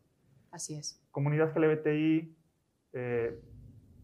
[0.52, 1.02] Así es.
[1.12, 2.36] Comunidad LGBTI,
[2.94, 3.42] eh,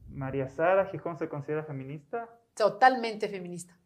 [0.10, 2.30] María Sara Gijón se considera feminista.
[2.56, 3.78] Totalmente feminista.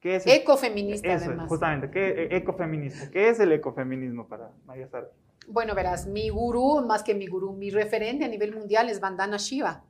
[0.00, 1.48] ¿Qué es ecofeminista, además.
[1.48, 3.10] Justamente, ¿qué, e, ecofeminismo?
[3.10, 5.10] ¿Qué es el ecofeminismo para María Sara?
[5.46, 9.36] Bueno, verás, mi gurú, más que mi gurú, mi referente a nivel mundial es Vandana
[9.36, 9.84] Shiva.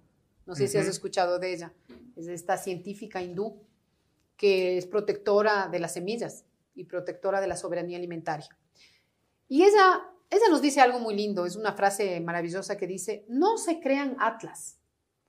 [0.47, 1.73] No sé si has escuchado de ella.
[2.17, 3.63] Es esta científica hindú
[4.37, 6.45] que es protectora de las semillas
[6.75, 8.49] y protectora de la soberanía alimentaria.
[9.47, 13.59] Y ella, ella nos dice algo muy lindo, es una frase maravillosa que dice, no
[13.59, 14.80] se crean atlas,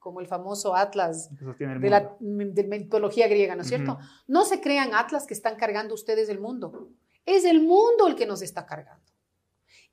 [0.02, 4.00] como el famoso atlas de la mitología griega, ¿no es cierto?
[4.28, 6.90] No se crean atlas que están cargando ustedes el mundo,
[7.24, 9.06] es el mundo el que nos está cargando.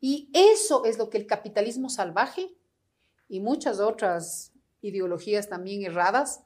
[0.01, 2.51] Y eso es lo que el capitalismo salvaje
[3.29, 6.43] y muchas otras ideologías también erradas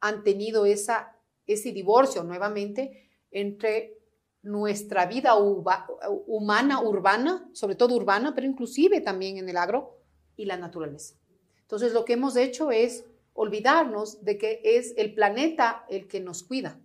[0.00, 1.16] han tenido esa,
[1.48, 3.98] ese divorcio nuevamente entre
[4.42, 9.98] nuestra vida humana, urbana, sobre todo urbana, pero inclusive también en el agro
[10.36, 11.16] y la naturaleza.
[11.72, 16.42] Entonces lo que hemos hecho es olvidarnos de que es el planeta el que nos
[16.42, 16.78] cuida.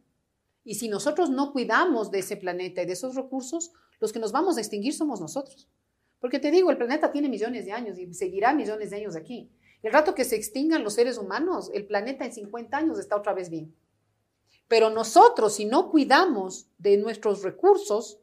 [0.64, 4.32] Y si nosotros no cuidamos de ese planeta y de esos recursos, los que nos
[4.32, 5.68] vamos a extinguir somos nosotros.
[6.22, 9.52] Porque te digo, el planeta tiene millones de años y seguirá millones de años aquí.
[9.84, 13.34] El rato que se extingan los seres humanos, el planeta en 50 años está otra
[13.34, 13.76] vez bien.
[14.70, 18.22] Pero nosotros, si no cuidamos de nuestros recursos,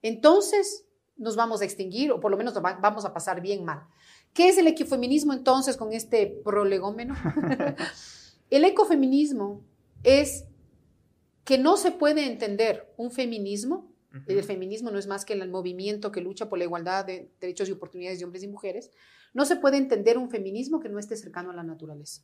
[0.00, 0.86] entonces
[1.18, 3.86] nos vamos a extinguir o por lo menos vamos a pasar bien mal.
[4.36, 7.14] ¿Qué es el ecofeminismo entonces con este prolegómeno?
[8.50, 9.64] el ecofeminismo
[10.02, 10.44] es
[11.46, 13.90] que no se puede entender un feminismo,
[14.26, 17.70] el feminismo no es más que el movimiento que lucha por la igualdad de derechos
[17.70, 18.90] y oportunidades de hombres y mujeres,
[19.32, 22.22] no se puede entender un feminismo que no esté cercano a la naturaleza.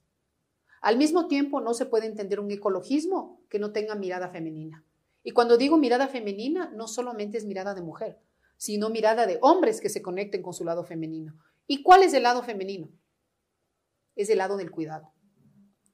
[0.83, 4.85] Al mismo tiempo, no se puede entender un ecologismo que no tenga mirada femenina.
[5.23, 8.19] Y cuando digo mirada femenina, no solamente es mirada de mujer,
[8.59, 11.39] sino mirada de hombres que se conecten con su lado femenino.
[11.67, 12.89] ¿Y cuál es el lado femenino?
[14.15, 15.13] Es el lado del cuidado,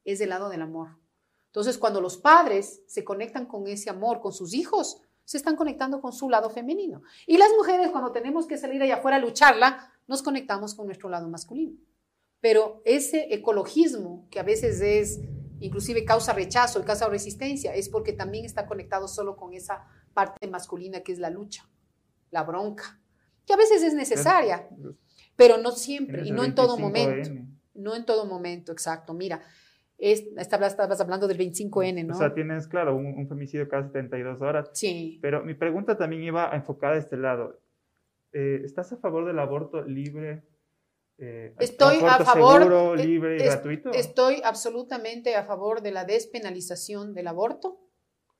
[0.05, 0.99] es el lado del amor.
[1.47, 6.01] Entonces, cuando los padres se conectan con ese amor, con sus hijos, se están conectando
[6.01, 7.03] con su lado femenino.
[7.27, 11.09] Y las mujeres, cuando tenemos que salir allá afuera a lucharla, nos conectamos con nuestro
[11.09, 11.79] lado masculino.
[12.41, 15.21] Pero ese ecologismo, que a veces es
[15.61, 20.47] inclusive causa rechazo y causa resistencia, es porque también está conectado solo con esa parte
[20.47, 21.69] masculina que es la lucha,
[22.31, 23.01] la bronca,
[23.45, 24.69] que a veces es necesaria,
[25.39, 27.30] pero no siempre y no en todo momento.
[27.74, 29.14] No en todo momento, exacto.
[29.14, 29.41] Mira,
[29.97, 32.16] estabas hablando del 25N, ¿no?
[32.16, 34.68] O sea, tienes, claro, un, femicidio cada 72 horas.
[34.72, 35.20] Sí.
[35.22, 37.61] Pero mi pregunta también iba enfocada a este lado.
[38.32, 40.43] Eh, ¿Estás a favor del aborto libre
[41.20, 42.62] eh, estoy a favor.
[42.62, 43.93] Seguro, libre y gratuito.
[43.93, 47.80] Estoy absolutamente a favor de la despenalización del aborto.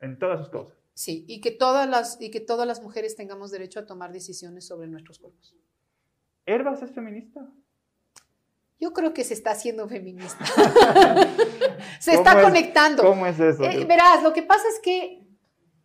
[0.01, 0.77] En todas sus cosas.
[0.95, 4.67] Sí, y que todas las, y que todas las mujeres tengamos derecho a tomar decisiones
[4.67, 5.57] sobre nuestros cuerpos.
[6.49, 7.49] ¿Herbas es feminista?
[8.81, 10.45] Yo creo que se está haciendo feminista.
[12.01, 13.03] se está conectando.
[13.03, 13.65] ¿Cómo es eso?
[13.65, 15.27] Eh, verás, lo que pasa es que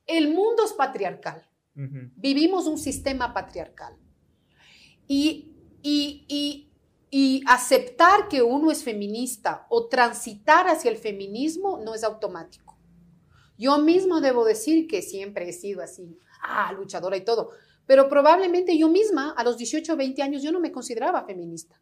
[0.06, 1.48] el mundo es patriarcal.
[1.76, 3.98] Vivimos un sistema patriarcal.
[5.08, 6.74] Y, y, y
[7.16, 12.76] y aceptar que uno es feminista o transitar hacia el feminismo no es automático.
[13.56, 17.52] Yo mismo debo decir que siempre he sido así, ah, luchadora y todo,
[17.86, 21.80] pero probablemente yo misma a los 18 o 20 años yo no me consideraba feminista.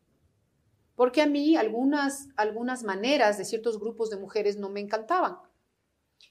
[0.95, 5.37] Porque a mí algunas, algunas maneras de ciertos grupos de mujeres no me encantaban.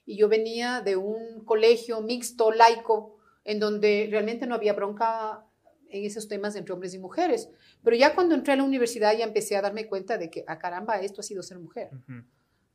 [0.05, 5.45] Y yo venía de un colegio mixto, laico, en donde realmente no había bronca
[5.89, 7.49] en esos temas entre hombres y mujeres.
[7.83, 10.53] Pero ya cuando entré a la universidad ya empecé a darme cuenta de que, a
[10.53, 11.89] ah, caramba, esto ha sido ser mujer.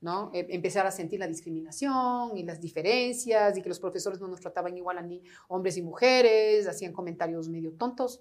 [0.00, 0.30] ¿No?
[0.34, 4.40] E, empezar a sentir la discriminación y las diferencias y que los profesores no nos
[4.40, 8.20] trataban igual a ni hombres y mujeres, hacían comentarios medio tontos.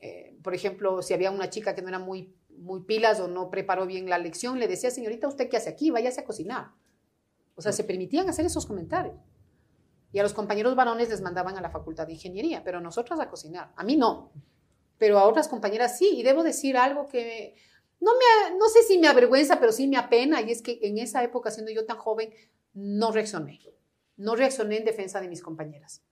[0.00, 3.50] Eh, por ejemplo, si había una chica que no era muy, muy pilas o no
[3.50, 5.90] preparó bien la lección, le decía, señorita, ¿usted qué hace aquí?
[5.90, 6.72] Váyase a cocinar.
[7.56, 9.16] O sea, se permitían hacer esos comentarios.
[10.12, 13.28] Y a los compañeros varones les mandaban a la facultad de ingeniería, pero nosotras a
[13.28, 13.72] cocinar.
[13.76, 14.32] A mí no,
[14.96, 16.12] pero a otras compañeras sí.
[16.14, 17.56] Y debo decir algo que
[18.00, 20.98] no, me, no sé si me avergüenza, pero sí me apena, y es que en
[20.98, 22.30] esa época, siendo yo tan joven,
[22.74, 23.60] no reaccioné.
[24.16, 26.04] No reaccioné en defensa de mis compañeras.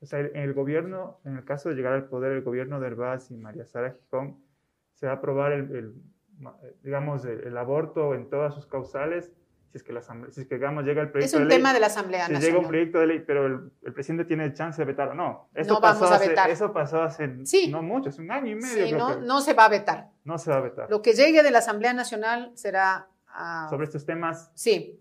[0.00, 2.88] O sea, en el gobierno, en el caso de llegar al poder, el gobierno de
[2.88, 4.44] Herbaz y María Sara Gijón,
[4.92, 5.94] se va a aprobar el,
[6.82, 9.32] digamos, el aborto en todas sus causales
[9.74, 11.48] si es que, la asamblea, si es que digamos, llega el proyecto de ley.
[11.48, 14.24] Es un tema de la Asamblea si llega un proyecto de ley, pero el, presidente
[14.24, 15.48] tiene chance de vetar o no.
[15.52, 16.48] Eso no pasó vamos a vetar.
[16.48, 18.86] Eso pasó hace no mucho, hace un año y medio.
[18.86, 20.10] Sí, no, no se va a vetar.
[20.22, 20.88] No se va a vetar.
[20.88, 23.08] Lo que llegue de la Asamblea Nacional será...
[23.68, 24.52] Sobre estos temas.
[24.54, 25.00] Sí,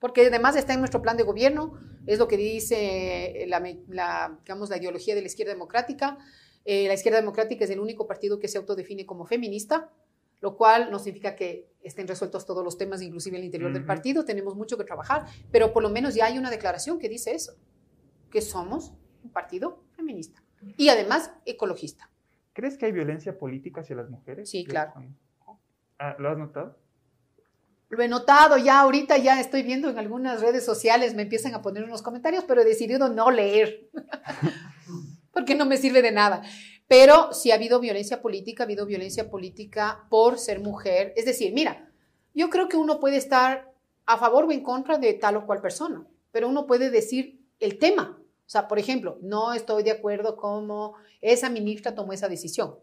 [0.00, 4.68] porque además está en nuestro plan de gobierno, es lo que dice la, la digamos,
[4.68, 6.18] la ideología de la izquierda democrática.
[6.64, 9.92] Eh, la izquierda democrática es el único partido que se autodefine como feminista
[10.40, 14.24] lo cual no significa que estén resueltos todos los temas, inclusive el interior del partido,
[14.24, 17.54] tenemos mucho que trabajar, pero por lo menos ya hay una declaración que dice eso,
[18.30, 20.42] que somos un partido feminista
[20.76, 22.10] y además ecologista.
[22.52, 24.50] ¿Crees que hay violencia política hacia las mujeres?
[24.50, 24.92] Sí, claro.
[25.98, 26.76] Ah, ¿Lo has notado?
[27.88, 31.62] Lo he notado, ya ahorita ya estoy viendo en algunas redes sociales, me empiezan a
[31.62, 33.88] poner unos comentarios, pero he decidido no leer,
[35.32, 36.42] porque no me sirve de nada.
[36.88, 41.12] Pero si ha habido violencia política, ha habido violencia política por ser mujer.
[41.16, 41.90] Es decir, mira,
[42.34, 43.70] yo creo que uno puede estar
[44.06, 47.78] a favor o en contra de tal o cual persona, pero uno puede decir el
[47.78, 48.18] tema.
[48.20, 52.76] O sea, por ejemplo, no estoy de acuerdo cómo esa ministra tomó esa decisión.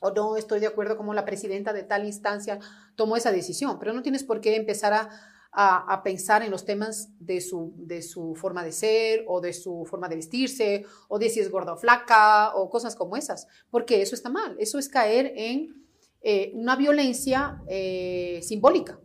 [0.00, 2.58] O no estoy de acuerdo cómo la presidenta de tal instancia
[2.96, 3.78] tomó esa decisión.
[3.78, 5.08] Pero no tienes por qué empezar a
[5.54, 9.84] a, pensar en los temas de su, de su forma de ser o de su
[9.84, 14.00] forma de vestirse o de si es gorda o flaca o cosas como esas, porque
[14.00, 15.86] eso está mal, eso es caer en
[16.22, 18.98] eh, una violencia eh, simbólica.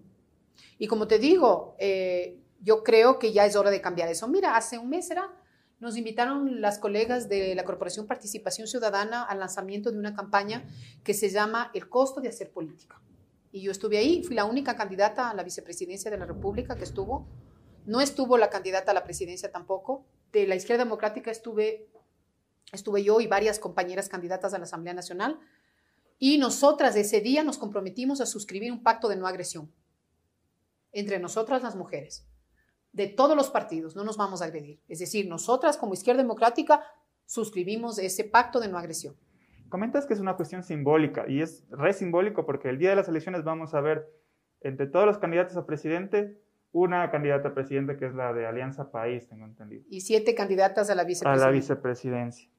[0.80, 4.28] Y como te digo, eh, yo creo que ya es hora de cambiar eso.
[4.28, 5.34] Mira, hace un mes era,
[5.80, 10.64] nos invitaron las colegas de la Corporación Participación Ciudadana al lanzamiento de una campaña
[11.04, 13.02] que se llama El costo de hacer política
[13.52, 16.84] y yo estuve ahí, fui la única candidata a la vicepresidencia de la República que
[16.84, 17.28] estuvo.
[17.86, 20.06] No estuvo la candidata a la presidencia tampoco.
[20.32, 21.90] De la izquierda democrática estuve,
[22.72, 25.40] estuve yo y varias compañeras candidatas a la Asamblea Nacional.
[26.20, 29.72] Y nosotras ese día nos comprometimos a suscribir un pacto de no agresión
[30.92, 32.26] entre nosotras las mujeres,
[32.92, 34.82] de todos los partidos, no nos vamos a agredir.
[34.88, 36.84] Es decir, nosotras como izquierda democrática
[37.28, 39.16] suscribimos ese pacto de no agresión.
[39.70, 43.08] Comentas que es una cuestión simbólica y es re simbólico porque el día de las
[43.08, 44.08] elecciones vamos a ver
[44.62, 46.38] entre todos los candidatos a presidente
[46.72, 49.84] una candidata a presidente que es la de Alianza País, tengo entendido.
[49.90, 51.46] Y siete candidatas a la vicepresidencia.
[51.46, 52.50] A la vicepresidencia.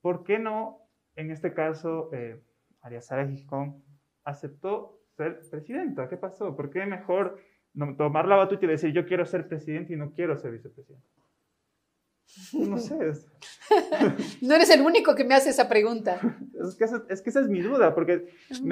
[0.00, 0.80] ¿Por qué no,
[1.14, 2.40] en este caso, eh,
[2.82, 3.82] María Sara Gijón
[4.24, 6.08] aceptó ser presidenta?
[6.08, 6.56] ¿Qué pasó?
[6.56, 7.38] ¿Por qué mejor
[7.96, 11.06] tomar la batuta y decir yo quiero ser presidente y no quiero ser vicepresidente?
[12.52, 12.94] No sé.
[14.42, 16.20] no eres el único que me hace esa pregunta.
[16.62, 18.26] Es que, esa, es, mi duda, porque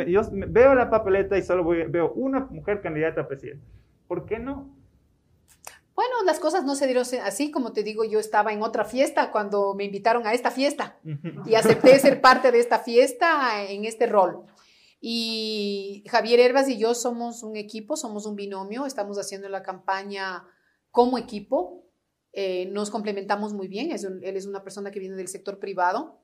[0.08, 3.64] yo veo la papeleta y solo veo una mujer candidata a presidente.
[4.06, 4.76] ¿Por qué no?
[5.94, 9.30] Bueno, las cosas no se dieron así, como te digo, yo estaba en otra fiesta
[9.30, 10.98] cuando me invitaron a esta fiesta
[11.46, 14.44] y acepté ser parte de esta fiesta en este rol.
[15.00, 20.44] Y Javier Herbas y yo somos un equipo, somos un binomio, estamos haciendo la campaña
[20.90, 21.84] como equipo,
[22.36, 23.92] eh, nos complementamos muy bien.
[23.92, 26.18] él es una persona que viene del sector privado,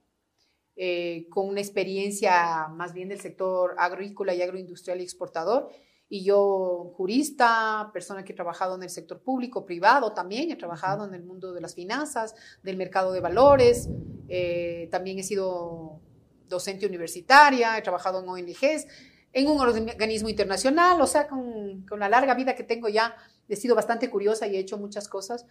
[0.75, 5.69] eh, con una experiencia más bien del sector agrícola y agroindustrial y exportador.
[6.09, 11.07] Y yo, jurista, persona que he trabajado en el sector público, privado también, he trabajado
[11.07, 12.35] en el mundo de las finanzas,
[12.65, 13.89] del mercado de valores,
[14.29, 16.01] eh, también he sido
[16.49, 18.87] docente universitaria, he trabajado en ONGs,
[19.33, 23.15] en un organismo internacional, o sea, con, con la larga vida que tengo ya,
[23.49, 25.47] he sido bastante curiosa y he hecho muchas cosas.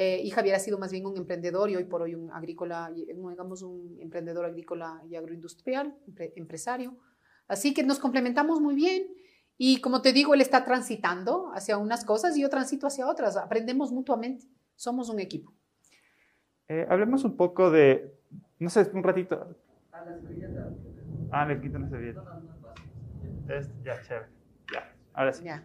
[0.00, 2.88] Eh, y Javier ha sido más bien un emprendedor y hoy por hoy un agrícola,
[2.94, 5.92] digamos un emprendedor agrícola y agroindustrial,
[6.36, 6.96] empresario.
[7.48, 9.08] Así que nos complementamos muy bien.
[9.56, 13.36] Y como te digo, él está transitando hacia unas cosas y yo transito hacia otras.
[13.36, 14.46] Aprendemos mutuamente.
[14.76, 15.52] Somos un equipo.
[16.68, 18.14] Eh, hablemos un poco de,
[18.60, 19.52] no sé, un ratito.
[21.32, 22.40] Ah, le quito una servilleta.
[23.48, 24.28] Es, ya, chévere.
[24.72, 25.42] Ya, ahora sí.
[25.42, 25.60] Ya.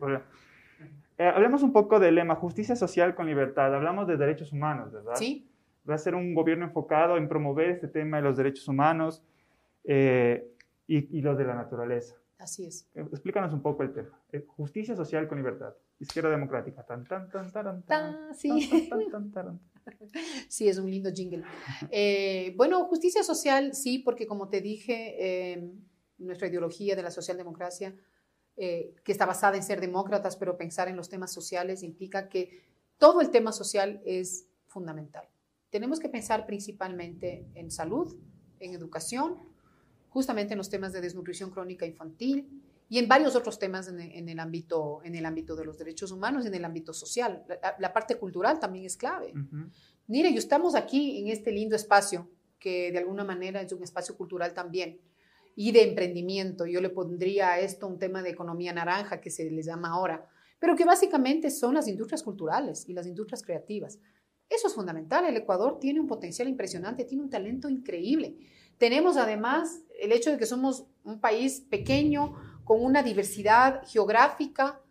[1.18, 3.74] Eh, hablemos un poco del lema justicia social con libertad.
[3.74, 5.16] Hablamos de derechos humanos, ¿verdad?
[5.16, 5.47] Sí.
[5.89, 9.24] Va a ser un gobierno enfocado en promover este tema de los derechos humanos
[9.84, 10.47] eh,
[10.88, 12.16] y, y los de la naturaleza.
[12.38, 12.89] Así es.
[12.95, 14.20] Eh, Explícanos un poco el tema.
[14.47, 15.74] Justicia social con libertad.
[15.99, 16.84] Izquierda democrática.
[16.84, 18.88] Tan, tan, tan, taran, tan, Ta, sí.
[18.89, 19.59] tan, tan, tan.
[20.49, 21.43] Sí, es un lindo jingle.
[21.91, 25.16] Eh, bueno, justicia social, sí, porque como te dije,
[25.53, 25.72] eh,
[26.18, 27.93] nuestra ideología de la socialdemocracia,
[28.56, 32.64] eh, que está basada en ser demócratas, pero pensar en los temas sociales implica que
[32.97, 35.28] todo el tema social es fundamental.
[35.70, 38.16] Tenemos que pensar principalmente en salud,
[38.60, 39.39] en educación,
[40.10, 44.30] justamente en los temas de desnutrición crónica infantil y en varios otros temas en, en
[44.30, 47.43] el, ámbito, en el ámbito de los derechos humanos y en el ámbito social.
[47.47, 49.34] La, la parte cultural también es clave.
[49.36, 49.70] Ujú.
[50.08, 52.30] Mire, y estamos aquí en este lindo espacio,
[52.60, 54.99] que de alguna manera es un espacio cultural también,
[55.56, 56.66] y de emprendimiento.
[56.66, 60.28] Yo le pondría a esto un tema de economía naranja, que se les llama ahora,
[60.60, 63.99] pero que básicamente son las industrias culturales y las industrias creativas.
[64.49, 65.26] Eso es fundamental.
[65.26, 68.38] El Ecuador tiene un potencial impresionante, tiene un talento increíble.
[68.78, 74.82] Tenemos además el hecho de que somos un país pequeño, con una diversidad geográfica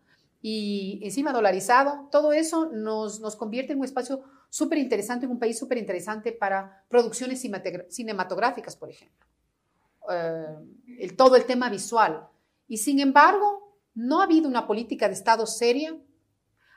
[0.40, 2.08] y encima dolarizado.
[2.10, 6.32] Todo eso nos, nos convierte en un espacio súper interesante, en un país súper interesante
[6.32, 7.40] para producciones
[7.88, 9.26] cinematográficas, por ejemplo.
[10.10, 10.46] Eh,
[10.98, 12.28] el, todo el tema visual.
[12.68, 15.96] Y sin embargo, no ha habido una política de Estado seria.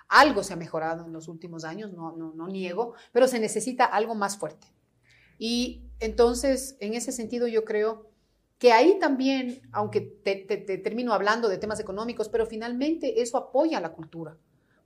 [0.08, 3.86] Algo se ha mejorado en los últimos años, no, no, no niego, pero se necesita
[3.86, 4.68] algo más fuerte.
[5.40, 8.10] Y entonces, en ese sentido, yo creo
[8.60, 13.38] que ahí también, aunque te, te- te termino hablando de temas económicos, pero finalmente eso
[13.38, 14.38] apoya a la cultura.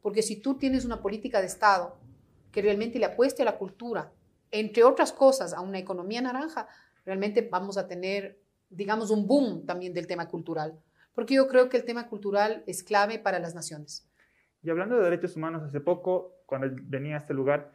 [0.01, 1.97] Porque si tú tienes una política de Estado
[2.51, 4.11] que realmente le apueste a la cultura,
[4.51, 6.67] entre otras cosas, a una economía naranja,
[7.09, 8.39] realmente vamos a tener,
[8.69, 10.79] digamos, un boom también del tema cultural.
[11.15, 14.07] Porque yo creo que el tema cultural es clave para las naciones.
[14.61, 17.71] Y hablando de derechos humanos, hace poco, cuando venía a este lugar,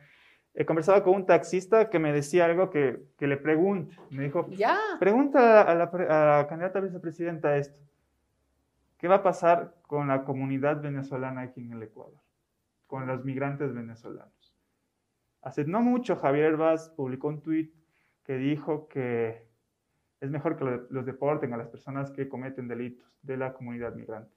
[0.55, 3.97] he conversado con un taxista que me decía algo que, que le pregunte.
[4.11, 7.80] Me dijo, Ya, pregunta a la, a la candidata vicepresidenta esto.
[8.97, 12.20] ¿Qué va a pasar con la comunidad venezolana aquí en el Ecuador?
[12.87, 14.55] Con los migrantes venezolanos.
[15.43, 17.74] Hace no mucho Javier Herbaz publicó un tuit
[18.25, 19.47] que dijo que
[20.20, 23.95] es mejor que lo- los deporten a las personas que cometen delitos de la comunidad
[23.95, 24.35] migrante.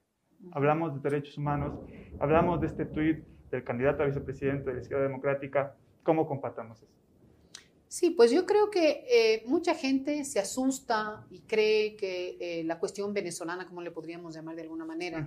[0.52, 1.74] Hablamos de derechos humanos,
[2.20, 5.74] hablamos de este tuit del candidato a vicepresidente de la Izquierda Democrática.
[6.02, 6.92] ¿Cómo compatamos eso?
[7.88, 12.78] Sí, pues yo creo que eh, mucha gente se asusta y cree que eh, la
[12.78, 15.26] cuestión venezolana, como le podríamos llamar de alguna manera.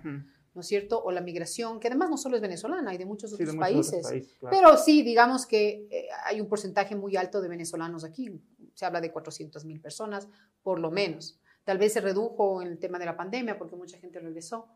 [0.53, 1.01] ¿no es cierto?
[1.01, 3.53] O la migración, que además no solo es venezolana, hay de muchos Sí, otros de
[3.53, 3.93] muchos países.
[3.93, 4.57] otros países, claro.
[4.57, 8.37] Pero sí, digamos que eh, hay un porcentaje muy alto de venezolanos aquí.
[8.73, 10.27] Se habla de 400 mil personas,
[10.63, 11.39] por lo menos.
[11.63, 14.67] Tal vez se redujo en el tema de la pandemia porque mucha gente regresó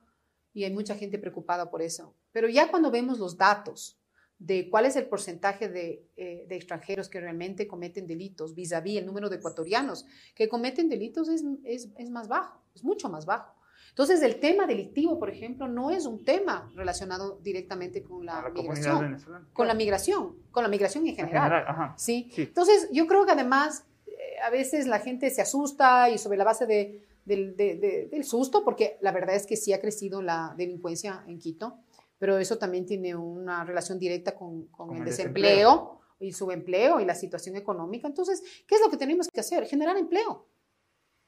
[0.54, 2.14] y hay mucha gente preocupada por eso.
[2.32, 4.00] Pero ya cuando vemos los datos
[4.38, 9.00] de cuál es el porcentaje de, eh, extranjeros que realmente cometen delitos, vis a vis
[9.00, 13.26] el número de ecuatorianos que cometen delitos es, es, es más bajo, es mucho más
[13.26, 13.55] bajo.
[13.96, 18.50] Entonces, el tema delictivo, por ejemplo, no es un tema relacionado directamente con la, la
[18.50, 19.18] migración
[19.54, 21.44] con la migración, con la migración en En general.
[21.44, 21.94] general, ajá.
[21.98, 22.30] ¿sí?
[22.34, 22.42] Sí.
[22.42, 24.12] Entonces, yo creo que además eh,
[24.46, 28.26] a veces la gente se asusta y sobre la base de- del, de- de- del
[28.26, 31.78] susto, porque la verdad es que sí ha crecido la delincuencia en Quito,
[32.20, 37.00] pero eso también tiene una relación directa con, con Con el, el desempleo y subempleo
[37.00, 38.08] y la situación económica.
[38.10, 39.66] Entonces, ¿qué es lo que tenemos que hacer?
[39.68, 40.48] Generar empleo.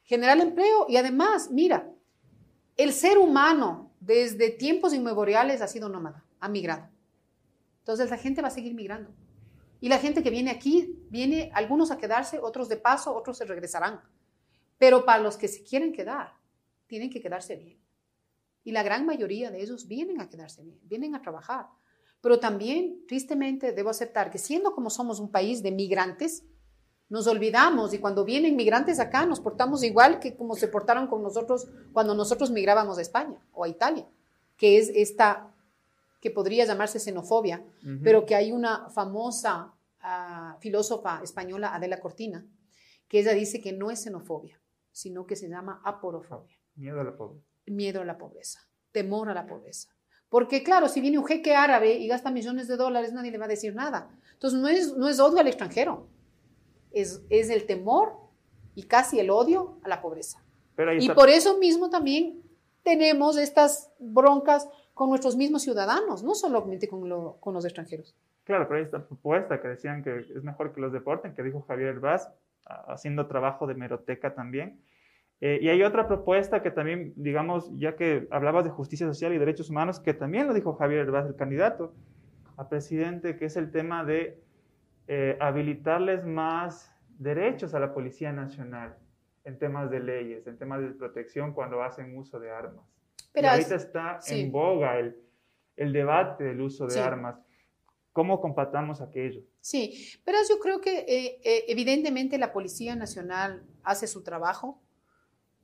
[0.04, 1.90] Generar empleo y además, mira,
[2.78, 6.90] el ser humano desde tiempos inmemoriales ha sido nómada, ha migrado.
[7.80, 9.12] Entonces la gente va a seguir migrando.
[9.80, 13.46] Y la gente que viene aquí, viene algunos a quedarse, otros de paso, otros se
[13.46, 14.02] regresarán.
[14.78, 16.34] Pero para los que se quieren quedar,
[16.88, 17.80] tienen que quedarse bien.
[18.64, 21.68] Y la gran mayoría de ellos vienen a quedarse bien, vienen a trabajar.
[22.22, 26.44] Pero también, tristemente, debo aceptar que siendo como somos un país de migrantes,
[27.10, 31.24] nos olvidamos y cuando vienen migrantes acá nos portamos igual que como se portaron con
[31.24, 34.08] nosotros cuando nosotros migrábamos a España o a Italia,
[34.58, 35.54] que es esta
[36.20, 37.64] que podría llamarse xenofobia,
[38.04, 42.44] pero que hay una famosa ah, filósofa española, Adela Cortina,
[43.08, 44.60] que ella dice que no es xenofobia,
[44.92, 47.46] sino que se llama aporofobia, Miedo a la pobreza.
[47.68, 48.60] miedo a la pobreza,
[48.92, 49.90] temor a la pobreza.
[50.28, 53.46] Porque claro, si viene un jeque árabe y gasta millones de dólares, nadie le va
[53.46, 54.10] a decir nada.
[54.34, 56.10] Entonces no es, no es odio al extranjero,
[57.00, 58.14] es, es el temor
[58.76, 60.44] y casi el odio a la pobreza.
[61.00, 62.42] y por eso mismo también
[62.84, 68.16] tenemos estas broncas con nuestros mismos ciudadanos, no solamente con, con los extranjeros.
[68.44, 71.62] Claro, pero hay esta propuesta que decían que es mejor que los deporten, que dijo
[71.68, 72.30] Javier Vaz,
[72.64, 74.80] haciendo trabajo de meroteca también.
[75.42, 79.38] Eh, y hay otra propuesta que también, digamos, ya que hablabas de justicia social y
[79.38, 81.94] derechos humanos, que también lo dijo Javier Vaz, el candidato
[82.56, 84.42] a presidente, que es el tema de
[85.08, 88.98] eh, habilitarles más derechos a la Policía Nacional
[89.44, 92.86] en temas de leyes, en temas de protección cuando hacen uso de armas.
[93.32, 95.16] Pero ahorita está en boga el,
[95.76, 97.40] el, debate del uso de armas.
[98.12, 99.42] ¿Cómo compatamos aquello?
[99.62, 104.82] Sí, pero yo creo que eh, evidentemente la Policía Nacional hace su trabajo,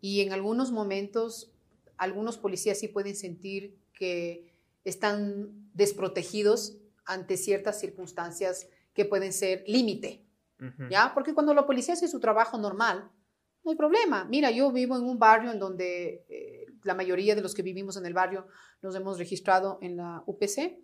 [0.03, 1.53] y en algunos momentos
[1.95, 10.25] algunos policías sí pueden sentir que están desprotegidos ante ciertas circunstancias que pueden ser límite,
[10.89, 11.11] ¿ya?
[11.13, 13.11] Porque cuando la policía hace su trabajo normal,
[13.63, 14.25] no hay problema.
[14.25, 17.97] Mira, yo vivo en un barrio en donde eh, la mayoría de los que vivimos
[17.97, 18.47] en el barrio
[18.81, 20.79] nos hemos registrado en la UPC,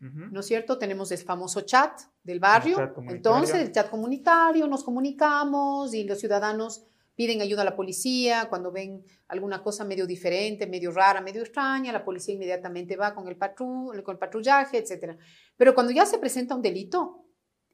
[0.00, 0.78] ¿no es cierto?
[0.78, 6.84] Tenemos el famoso chat del barrio, entonces el chat comunitario, nos comunicamos y los ciudadanos
[7.16, 11.92] piden ayuda a la policía, cuando ven alguna cosa medio diferente, medio rara, medio extraña,
[11.92, 15.18] la policía inmediatamente va con el, con el patrullaje, etc.
[15.56, 17.24] Pero cuando ya se presenta un delito,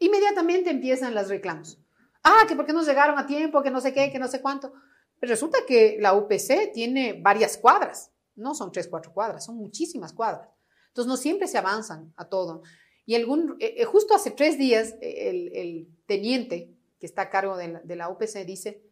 [0.06, 1.78] inmediatamente empiezan los reclamos.
[2.22, 4.40] Ah, que por qué no llegaron a tiempo, que no sé qué, que no sé
[4.40, 4.72] cuánto.
[5.20, 10.12] Pero resulta que la UPC tiene varias cuadras, no son tres, cuatro cuadras, son muchísimas
[10.12, 10.48] cuadras.
[10.88, 12.62] Entonces no siempre se avanzan a todo.
[13.06, 17.68] Y algún, eh, eh, justo hace tres días el, teniente que está a cargo de
[17.68, 18.82] la, de la UPC dice,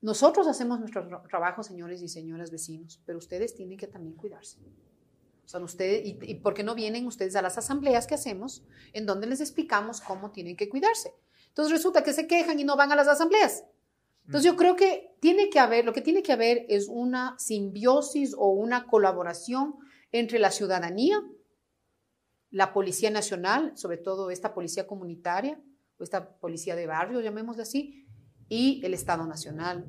[0.00, 4.58] nosotros hacemos nuestro trabajo, señores y señoras vecinos, pero ustedes tienen que también cuidarse.
[5.44, 8.64] O sea, ustedes, y, y, por qué no vienen ustedes a las asambleas que hacemos
[8.92, 11.14] en donde les explicamos cómo tienen que cuidarse?
[11.48, 13.64] Entonces resulta que se quejan y no van a las asambleas.
[14.26, 18.34] Entonces yo creo que tiene que haber, lo que tiene que haber es una simbiosis
[18.36, 19.76] o una colaboración
[20.12, 21.22] entre la ciudadanía,
[22.50, 25.60] la Policía Nacional, sobre todo esta policía comunitaria
[25.98, 28.06] o esta policía de barrio, llamémosle así,
[28.48, 29.84] y el Estado Nacional.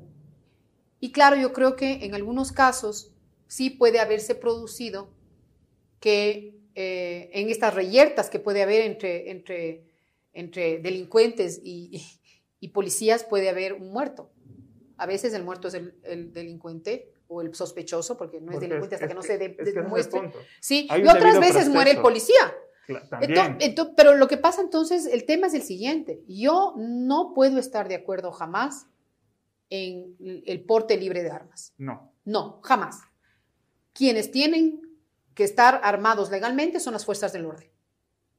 [1.00, 3.12] Y claro, yo creo que en algunos casos
[3.46, 5.15] sí puede haberse producido
[6.00, 9.84] que eh, en estas reyertas que puede haber entre, entre,
[10.34, 12.02] entre delincuentes y,
[12.74, 14.30] policías puede haber un muerto.
[14.98, 19.08] A veces el muerto es el, delincuente o el sospechoso, porque no es delincuente hasta
[19.08, 20.32] que, no se demuestre.
[20.60, 22.54] sí, y otras veces muere el policía.
[23.96, 26.22] pero lo que pasa entonces, el tema es el siguiente.
[26.28, 28.86] Yo no puedo estar de acuerdo jamás
[29.70, 31.72] en el porte libre de armas.
[31.78, 32.12] No.
[32.24, 33.00] No, jamás.
[33.92, 34.85] Quienes tienen
[35.36, 37.70] que estar armados legalmente son las fuerzas del orden.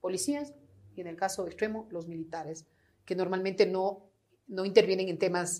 [0.02, 0.54] Policías
[0.94, 2.66] y en el caso extremo los militares,
[3.06, 4.10] que normalmente no,
[4.48, 5.60] no intervienen en temas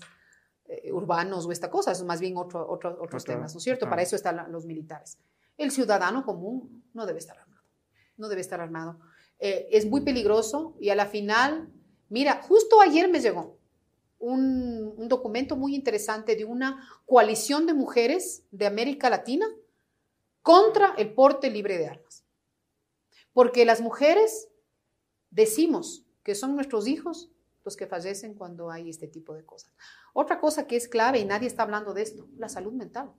[0.66, 3.88] eh, urbanos o esta cosa, es más bien otro, otros temas, ¿no es cierto?
[3.88, 5.16] Para eso están los militares.
[5.56, 7.48] El ciudadano común no debe estar armado
[8.18, 8.98] no debe estar armado.
[9.38, 11.68] Eh, es muy peligroso y a la final,
[12.08, 13.56] mira, justo ayer me llegó
[14.18, 19.46] un, un, documento muy interesante de una coalición de mujeres de América Latina
[20.48, 22.24] contra el porte libre de armas.
[23.34, 24.48] Porque las mujeres
[25.28, 27.30] decimos que son nuestros hijos
[27.66, 29.70] los que fallecen cuando hay este tipo de cosas.
[30.14, 33.12] Otra cosa que es clave y nadie está hablando de esto, la salud mental.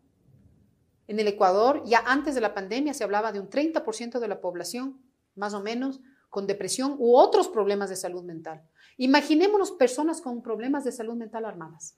[1.06, 4.42] En el Ecuador, ya antes de la pandemia, se hablaba de un 30% de la
[4.42, 5.00] población,
[5.36, 6.02] más o menos,
[6.32, 8.68] con depresión u otros problemas de salud mental.
[8.98, 11.96] Imaginémonos personas con problemas de salud mental armadas.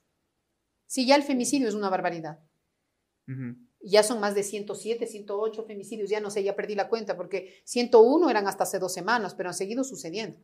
[0.84, 2.38] Si ya el femicidio es una barbaridad.
[3.82, 7.60] Ya son más de 107, 108 femicidios, ya no sé, ya perdí la cuenta, porque
[7.64, 10.38] 101 eran hasta hace dos semanas, pero han seguido sucediendo.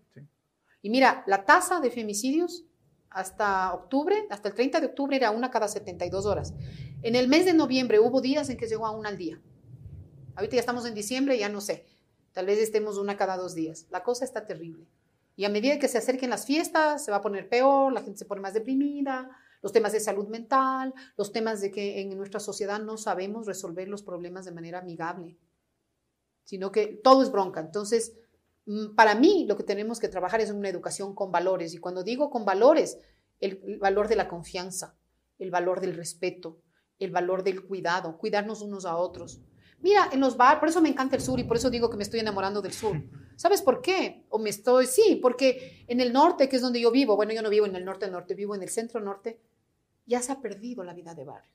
[0.83, 2.65] Y mira, la tasa de femicidios
[3.11, 6.55] hasta octubre, hasta el 30 de octubre era una cada 72 horas.
[7.03, 9.41] En el mes de noviembre hubo días en que llegó a una al día.
[10.35, 11.85] Ahorita ya estamos en diciembre, ya no sé.
[12.33, 13.87] Tal vez estemos una cada dos días.
[13.91, 14.87] La cosa está terrible.
[15.35, 18.19] Y a medida que se acerquen las fiestas, se va a poner peor, la gente
[18.19, 19.31] se pone más deprimida,
[19.63, 23.89] los temas de salud mental, los temas de que en nuestra sociedad no sabemos resolver
[23.89, 25.37] los problemas de manera amigable,
[26.45, 27.61] sino que todo es bronca.
[27.61, 28.15] Entonces,
[28.67, 31.75] mm, para mí lo que tenemos que trabajar es una educación con valores.
[31.75, 32.99] Y cuando digo con valores,
[33.41, 34.97] el valor de la confianza,
[35.39, 36.59] el valor del respeto,
[36.99, 39.41] el valor del cuidado, cuidarnos unos a otros.
[39.81, 41.97] Mira, en los bares, por eso me encanta el sur y por eso digo que
[41.97, 42.97] me estoy enamorando del sur.
[43.37, 44.25] ¿Sabes por qué?
[44.31, 47.43] O me estoy, sí, porque en el norte, que es donde yo vivo, bueno, yo
[47.43, 49.39] no vivo en el norte norte, vivo en el centro norte,
[50.07, 51.53] ya se ha perdido la vida de barrio.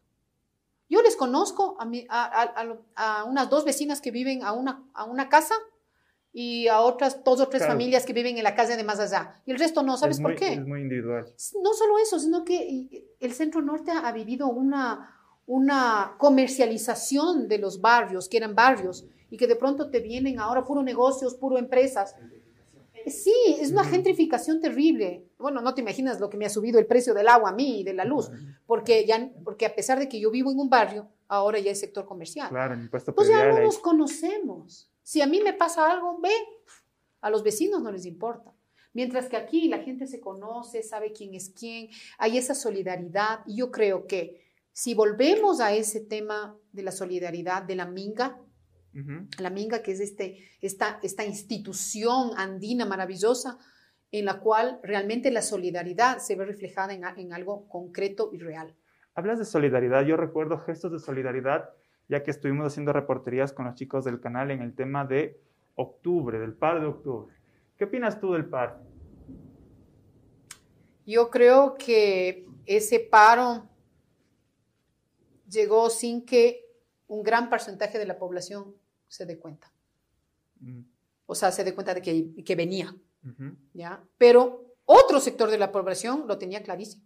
[0.89, 5.55] Yo les conozco a, a, unas dos vecinas que viven a una, a una casa
[6.31, 9.41] y a otras, dos o tres familias que viven en la calle de más allá.
[9.45, 10.53] Y el resto no, ¿sabes por qué?
[10.53, 11.25] Es muy individual.
[11.61, 17.81] No solo eso, sino que el centro norte ha vivido una, una comercialización de los
[17.81, 22.15] barrios, que eran barrios, y que de pronto te vienen ahora puro negocios, puro empresas.
[23.07, 25.25] Sí, es una gentrificación terrible.
[25.37, 27.81] Bueno, no te imaginas lo que me ha subido el precio del agua a mí
[27.81, 28.31] y de la luz,
[28.65, 31.79] porque, ya, porque a pesar de que yo vivo en un barrio, ahora ya es
[31.79, 32.49] sector comercial.
[32.49, 34.89] Claro, impuesto Pues ya no nos conocemos.
[35.01, 36.31] Si a mí me pasa algo, ve,
[37.19, 38.53] a los vecinos no les importa.
[38.93, 41.89] Mientras que aquí la gente se conoce, sabe quién es quién,
[42.19, 43.39] hay esa solidaridad.
[43.47, 44.42] Y yo creo que
[44.73, 48.39] si volvemos a ese tema de la solidaridad, de la minga,
[49.39, 53.57] la minga que es este, esta, esta institución andina maravillosa
[54.11, 58.75] en la cual realmente la solidaridad se ve reflejada en, en algo concreto y real.
[59.15, 61.69] Hablas de solidaridad, yo recuerdo gestos de solidaridad
[62.09, 65.39] ya que estuvimos haciendo reporterías con los chicos del canal en el tema de
[65.75, 67.33] octubre, del par de octubre.
[67.77, 68.81] ¿Qué opinas tú del par?
[71.05, 73.69] Yo creo que ese paro
[75.53, 76.65] llegó sin que
[77.07, 78.75] un gran porcentaje de la población
[79.07, 79.71] se dé cuenta.
[80.59, 80.81] Mm.
[81.25, 82.95] O sea, se dé cuenta de que, que venía.
[83.73, 84.03] ¿ya?
[84.17, 87.03] Pero otro sector de la población lo tenía clarísimo.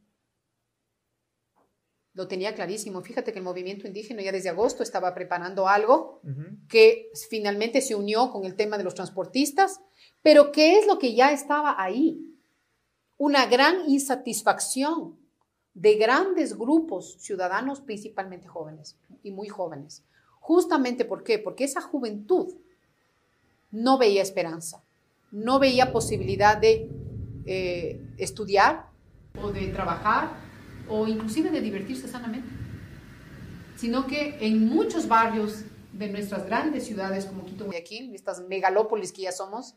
[2.13, 3.01] Lo tenía clarísimo.
[3.01, 6.21] Fíjate que el movimiento indígena ya desde agosto estaba preparando algo
[6.67, 9.79] que finalmente se unió con el tema de los transportistas,
[10.23, 12.35] pero ¿qué es lo que ya estaba ahí?
[13.17, 15.19] Una gran insatisfacción
[15.77, 20.03] de grandes grupos ciudadanos, principalmente jóvenes y muy jóvenes.
[20.39, 21.37] Justamente ¿por qué?
[21.37, 22.55] Porque esa juventud
[23.69, 24.81] no veía esperanza,
[25.31, 26.89] no veía posibilidad de
[27.45, 28.87] eh, estudiar
[29.39, 30.31] o de trabajar
[30.89, 32.49] o inclusive de divertirse sanamente,
[33.75, 35.63] sino que en muchos barrios
[35.93, 39.75] de nuestras grandes ciudades como Quito, Guayaquil, estas megalópolis que ya somos,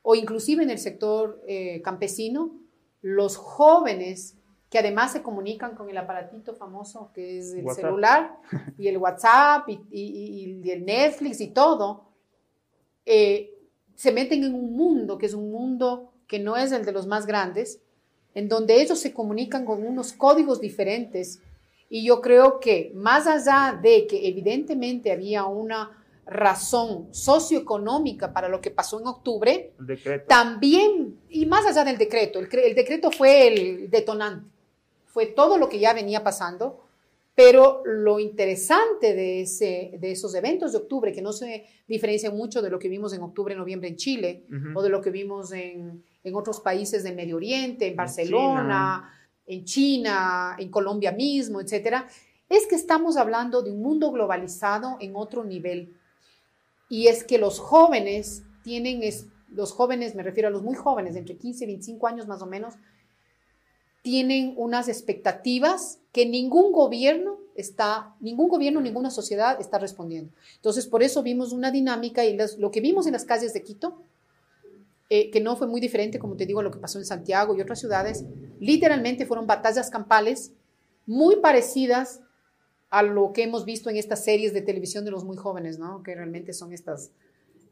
[0.00, 2.58] o inclusive en el sector eh, campesino,
[3.02, 4.38] los jóvenes
[4.74, 8.40] que además se comunican con el aparatito famoso que es el celular
[8.76, 12.08] y el WhatsApp y, el Netflix y todo,
[13.06, 13.54] eh,
[13.94, 17.06] se meten en un mundo que es un mundo que no es el de los
[17.06, 17.82] más grandes,
[18.34, 21.40] en donde ellos se comunican con unos códigos diferentes.
[21.88, 28.60] Y yo creo que más allá de que evidentemente había una razón socioeconómica para lo
[28.60, 29.72] que pasó en octubre,
[30.26, 34.53] también, y más allá del decreto, el decreto fue el detonante
[35.14, 36.80] fue todo lo que ya venía pasando,
[37.36, 42.60] pero lo interesante de, ese, de esos eventos de octubre, que no se diferencia mucho
[42.60, 44.44] de lo que vimos en octubre, noviembre en Chile,
[44.74, 49.08] o de lo que vimos en, en, otros países del Medio Oriente, en Barcelona,
[49.46, 52.08] en China, en Colombia mismo, etcétera,
[52.48, 55.94] es que estamos hablando de un mundo globalizado en otro nivel.
[56.88, 61.14] Y es que los jóvenes tienen, es, los jóvenes, me refiero a los muy jóvenes,
[61.14, 62.74] entre 15 y 25 años más o menos,
[64.04, 70.30] tienen unas expectativas que ningún gobierno está, ningún gobierno, ninguna sociedad está respondiendo.
[70.56, 74.02] Entonces, por eso vimos una dinámica y lo que vimos en las calles de Quito,
[75.08, 77.56] eh, que no fue muy diferente, como te digo, a lo que pasó en Santiago
[77.56, 78.26] y otras ciudades,
[78.60, 80.52] literalmente fueron batallas campales
[81.06, 82.20] muy parecidas
[82.90, 86.02] a lo que hemos visto en estas series de televisión de los muy jóvenes, ¿no?
[86.02, 87.10] Que realmente son estas,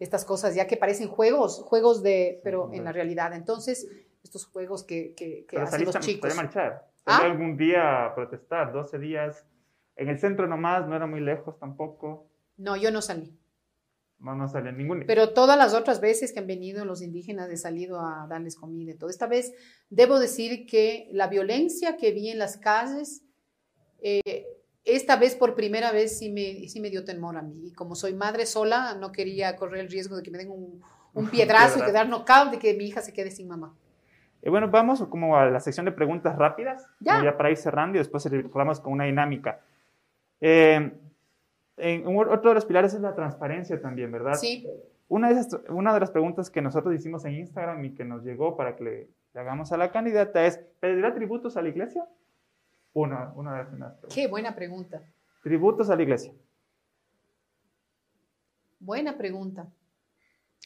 [0.01, 3.35] estas cosas ya que parecen juegos, juegos de, pero en la realidad.
[3.35, 3.87] Entonces,
[4.23, 6.35] estos juegos que, que, que hacen los chicos.
[6.35, 6.89] marchar?
[7.05, 7.25] ¿Ah?
[7.25, 8.73] algún día a protestar?
[8.73, 9.45] 12 días.
[9.97, 12.29] En el centro nomás, no era muy lejos tampoco.
[12.57, 13.37] No, yo no salí.
[14.19, 15.05] No, no salí ningún.
[15.07, 18.93] Pero todas las otras veces que han venido los indígenas he salido a darles comida
[18.93, 19.11] y todo.
[19.11, 19.53] Esta vez
[19.91, 23.25] debo decir que la violencia que vi en las calles,
[24.01, 24.47] eh,
[24.85, 27.67] esta vez por primera vez sí me, sí me dio temor a mí.
[27.67, 30.81] Y como soy madre sola, no quería correr el riesgo de que me den un,
[31.15, 33.77] un piedrazo y quedar knockout, de que mi hija se quede sin mamá.
[34.43, 38.01] Y bueno, vamos como a la sección de preguntas rápidas, ya, para ir cerrando y
[38.01, 39.61] después cerramos con una dinámica.
[40.41, 40.93] Eh,
[41.79, 44.35] otro de los pilares es la transparencia también, ¿verdad?
[44.35, 44.69] Sí.
[45.09, 48.25] Una de, esas, una de las preguntas que nosotros hicimos en Instagram y que nos
[48.25, 52.05] llegó para que le, hagamos a la candidata es, ¿pedirá tributos a la iglesia?
[52.95, 55.03] Una, una de las Qué buena pregunta.
[55.43, 56.33] Tributos a la iglesia.
[58.81, 59.69] Buena pregunta.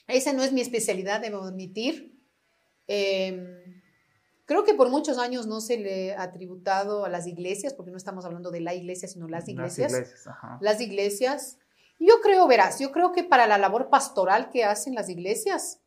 [0.08, 2.15] Esa no es mi especialidad, debo admitir.
[2.86, 3.82] Em,
[4.44, 7.96] creo que por muchos años no se le ha tributado a las iglesias, porque no
[7.96, 9.92] estamos hablando de la iglesia, sino las iglesias.
[9.92, 11.58] Las iglesias, Las iglesias.
[11.98, 15.80] Yo creo, verás, yo creo que para la labor pastoral que hacen las iglesias,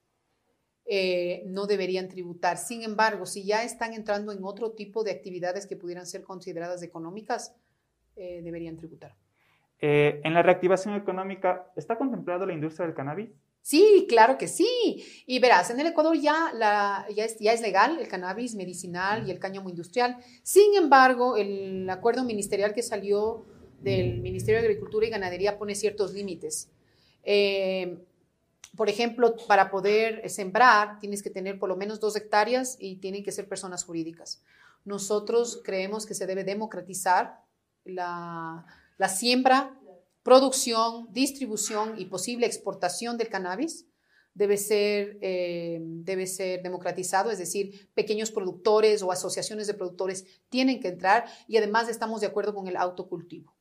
[0.91, 2.57] eh, no deberían tributar.
[2.57, 6.81] Sin embargo, si ya están entrando en otro tipo de actividades que pudieran ser consideradas
[6.81, 7.55] económicas,
[8.15, 9.15] eh, deberían tributar.
[9.81, 13.29] Eh, en la reactivación económica, ¿está contemplado la industria del cannabis?
[13.61, 15.03] Sí, claro que sí.
[15.25, 19.27] Y verás, en el Ecuador ya, la, ya, es, ya es legal el cannabis medicinal
[19.27, 20.17] y el cáñamo industrial.
[20.43, 23.45] Sin embargo, el acuerdo ministerial que salió
[23.81, 26.69] del Ministerio de Agricultura y Ganadería pone ciertos límites.
[27.23, 27.99] Eh,
[28.75, 33.23] por ejemplo, para poder sembrar tienes que tener por lo menos dos hectáreas y tienen
[33.23, 34.41] que ser personas jurídicas.
[34.85, 37.41] Nosotros creemos que se debe democratizar
[37.83, 38.65] la,
[38.97, 39.78] la siembra,
[40.29, 43.87] producción, distribución y posible exportación del cannabis.
[44.35, 50.81] Debe ser, eh, debe ser democratizado, es decir, pequeños productores o asociaciones de productores tienen
[50.81, 53.55] que entrar y además estamos de acuerdo con el autocultivo.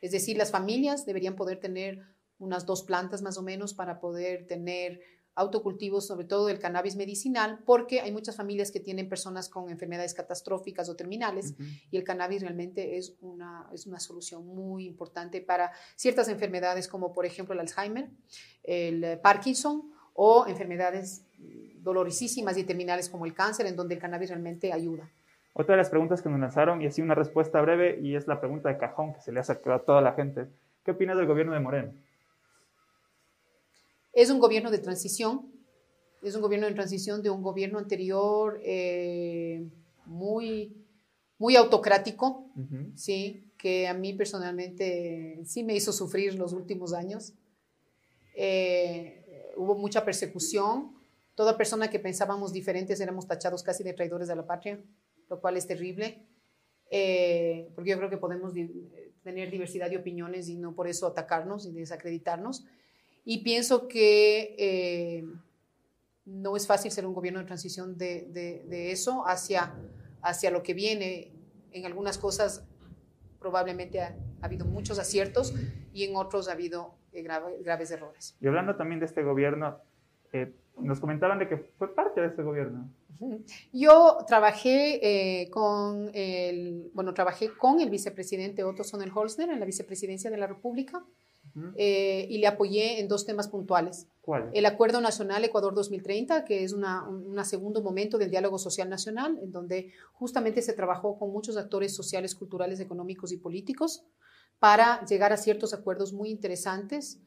[0.00, 2.00] Es decir, las familias deberían poder tener
[2.38, 5.02] unas dos plantas más o menos para poder tener
[5.38, 10.12] autocultivos, sobre todo del cannabis medicinal, porque hay muchas familias que tienen personas con enfermedades
[10.12, 11.54] catastróficas o terminales
[11.90, 17.12] y el cannabis realmente es una, es una solución muy importante para ciertas enfermedades como
[17.12, 18.10] por ejemplo el Alzheimer,
[18.64, 21.22] el Parkinson o enfermedades
[21.80, 25.08] dolorosísimas y terminales como el cáncer, en donde el cannabis realmente ayuda.
[25.54, 28.40] Otra de las preguntas que nos lanzaron, y así una respuesta breve, y es la
[28.40, 30.46] pregunta de cajón que se le hace a toda la gente.
[30.84, 31.92] ¿Qué opinas del gobierno de Moreno?
[34.18, 35.48] Es un gobierno de transición,
[36.24, 39.64] es un gobierno de transición de un gobierno anterior eh,
[40.06, 40.76] muy,
[41.38, 42.50] muy autocrático,
[42.96, 43.44] ¿sí?
[43.56, 47.34] que a mí personalmente sí me hizo sufrir los últimos años.
[48.34, 50.96] Eh, hubo mucha persecución,
[51.36, 54.80] toda persona que pensábamos diferentes éramos tachados casi de traidores de la patria,
[55.30, 56.26] lo cual es terrible,
[56.90, 58.52] eh, porque yo creo que podemos
[59.22, 62.64] tener diversidad de opiniones y no por eso atacarnos y desacreditarnos.
[63.30, 65.22] Y pienso que eh,
[66.24, 69.74] no es fácil ser un gobierno de transición de, de, eso hacia,
[70.22, 71.30] hacia lo que viene.
[71.72, 72.66] En algunas cosas
[73.38, 75.54] probablemente ha, habido muchos aciertos
[75.92, 78.34] y en otros ha habido eh, graves errores.
[78.40, 79.76] Y hablando también de este gobierno,
[80.32, 82.88] eh, nos comentaban de que fue parte de este gobierno.
[83.74, 90.38] Yo trabajé con el, bueno, trabajé con el vicepresidente Otto Sonnenholzner en la vicepresidencia de
[90.38, 91.04] la República.
[91.76, 94.06] Eh, y le apoyé en dos temas puntuales.
[94.20, 94.50] ¿Cuál?
[94.52, 96.84] El Acuerdo Nacional Ecuador 2030, que es un
[97.44, 102.34] segundo momento del diálogo social nacional, en donde justamente se trabajó con muchos actores sociales,
[102.34, 104.04] culturales, económicos y políticos
[104.58, 107.20] para llegar a ciertos acuerdos muy interesantes,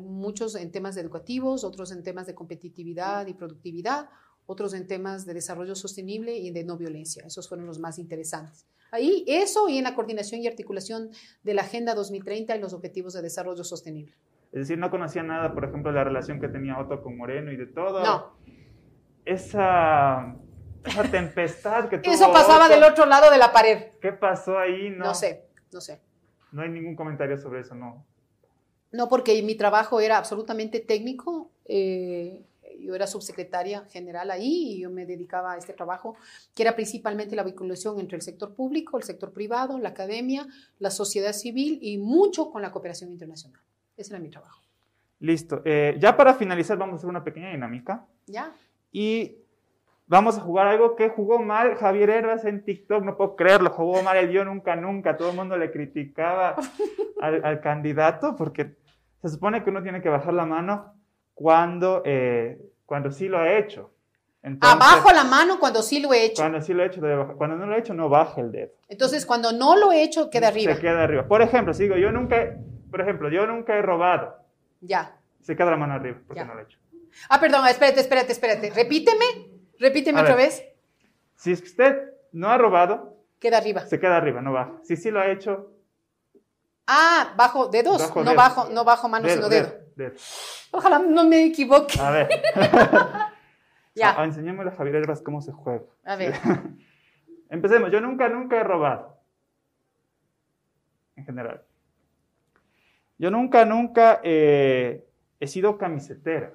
[0.00, 4.08] muchos en temas educativos, otros en temas de competitividad y productividad,
[4.46, 7.24] otros en temas de desarrollo sostenible y de no violencia.
[7.26, 8.66] Esos fueron los más interesantes.
[8.90, 11.10] Ahí, eso y en la coordinación y articulación
[11.42, 14.14] de la Agenda 2030 y los Objetivos de Desarrollo Sostenible.
[14.52, 17.52] Es decir, no conocía nada, por ejemplo, de la relación que tenía Otto con Moreno
[17.52, 18.02] y de todo.
[18.02, 18.32] No.
[19.24, 20.34] Esa,
[20.84, 22.14] esa tempestad que tuvo.
[22.14, 23.92] Eso pasaba del otro lado de la pared.
[24.00, 24.88] ¿Qué pasó ahí?
[24.90, 26.00] No, no sé, no sé.
[26.50, 28.06] No hay ningún comentario sobre eso, no.
[28.90, 31.50] No, porque mi trabajo era absolutamente técnico.
[31.66, 32.42] Eh,
[32.78, 36.16] yo era subsecretaria general ahí y yo me dedicaba a este trabajo,
[36.54, 40.46] que era principalmente la vinculación entre el sector público, el sector privado, la academia,
[40.78, 43.60] la sociedad civil y mucho con la cooperación internacional.
[43.96, 44.62] Ese era mi trabajo.
[45.20, 45.62] Listo.
[45.64, 48.06] Eh, ya para finalizar vamos a hacer una pequeña dinámica.
[48.26, 48.52] Ya.
[48.92, 49.38] Y
[50.06, 54.02] vamos a jugar algo que jugó mal Javier Herbas en TikTok, no puedo creerlo, jugó
[54.02, 56.56] mal el yo nunca, nunca, todo el mundo le criticaba
[57.20, 58.76] al, al, candidato porque
[59.20, 60.97] se supone que uno tiene que bajar la mano
[61.38, 63.92] cuando, eh, cuando sí lo ha hecho.
[64.60, 66.42] Abajo la mano cuando sí lo he hecho.
[66.42, 67.00] Cuando sí lo he hecho,
[67.36, 68.72] cuando no lo he hecho, no baja el dedo.
[68.88, 70.74] Entonces, cuando no lo he hecho, queda arriba.
[70.74, 71.28] Se queda arriba.
[71.28, 72.56] Por ejemplo, si digo, yo nunca,
[72.90, 74.34] por ejemplo, yo nunca he robado.
[74.80, 75.16] Ya.
[75.40, 76.78] Se queda la mano arriba, porque no lo he hecho.
[77.28, 78.70] Ah, perdón, espérate, espérate, espérate.
[78.70, 79.24] Repíteme,
[79.78, 80.64] repíteme otra vez.
[81.36, 83.16] Si usted no ha robado.
[83.38, 83.82] Queda arriba.
[83.86, 84.72] Se queda arriba, no baja.
[84.82, 85.70] Si sí lo ha hecho.
[86.90, 89.70] Ah, bajo dedos, no, Bajo, no bajo mano, sino dedo.
[90.70, 92.00] Ojalá no me equivoque.
[92.00, 92.28] A ver.
[93.94, 94.14] ya.
[94.16, 95.84] Ah, enseñémosle a Javier Herbas cómo se juega.
[96.04, 96.34] A ver.
[97.50, 97.92] Empecemos.
[97.92, 99.20] Yo nunca, nunca he robado.
[101.14, 101.62] En general.
[103.18, 105.04] Yo nunca, nunca he
[105.46, 106.54] sido camisetera.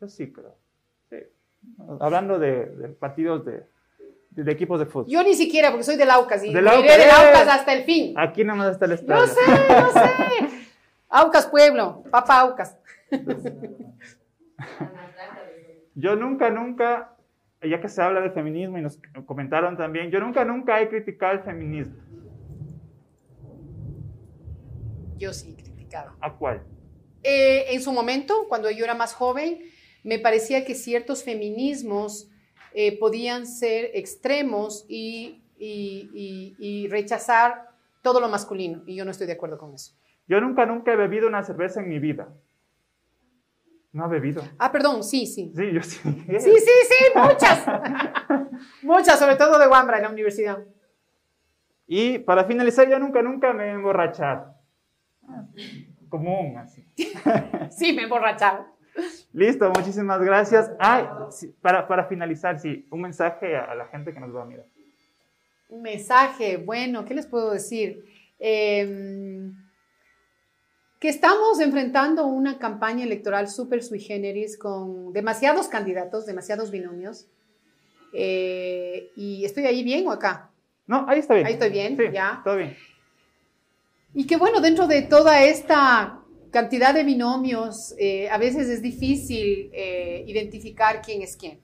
[0.00, 0.54] Yo sí creo.
[1.08, 1.16] Sí.
[2.00, 3.66] Hablando de, partidos de,
[4.30, 5.06] de, equipos de fútbol.
[5.08, 8.14] Yo ni siquiera, porque soy del Aucas y del Aucas, del Aucas hasta el fin.
[8.16, 9.22] Aquí nomás está el estadio.
[9.22, 10.00] No sé, no sé.
[11.08, 12.76] Aucas Pueblo, Papa Aucas.
[15.94, 17.16] Yo nunca, nunca,
[17.60, 21.32] ya que se habla de feminismo y nos comentaron también, yo nunca, nunca he criticado
[21.32, 21.96] el feminismo.
[25.16, 26.12] Yo sí he criticado.
[26.20, 26.62] ¿A cuál?
[27.24, 29.58] Eh, en su momento, cuando yo era más joven,
[30.04, 32.30] me parecía que ciertos feminismos
[32.80, 37.70] eh, podían ser extremos y, y rechazar
[38.02, 39.94] todo lo masculino, y yo no estoy de acuerdo con eso.
[40.28, 42.28] Yo nunca, nunca he bebido una cerveza en mi vida.
[43.90, 44.42] No ha bebido.
[44.58, 45.52] Ah, perdón, sí, sí.
[45.56, 45.98] Sí, yo sí.
[46.04, 47.66] Sí, sí, sí, muchas.
[48.82, 50.58] muchas, sobre todo de Wambra en la universidad.
[51.88, 54.54] Y para finalizar, yo nunca, nunca me he emborrachado.
[56.08, 56.86] Común, así.
[57.70, 58.66] sí, me he emborrachado.
[59.38, 60.72] Listo, muchísimas gracias.
[60.80, 61.28] Ah,
[61.62, 64.66] para, para, finalizar, sí, un mensaje a, la gente que nos va a mirar.
[65.68, 68.04] Un mensaje, bueno, ¿qué les puedo decir?
[68.40, 69.54] Em,
[70.98, 77.28] que estamos enfrentando una campaña electoral súper sui generis con demasiados candidatos, demasiados binomios.
[78.12, 80.50] Eh, ¿Y estoy ahí bien o acá?
[80.88, 81.46] No, ahí está bien.
[81.46, 82.40] Ahí estoy bien, ya.
[82.42, 82.76] Todo bien.
[84.14, 86.17] Y que bueno, dentro de toda esta
[86.50, 91.60] cantidad de binomios, eh, a veces es difícil eh, identificar quién es quién.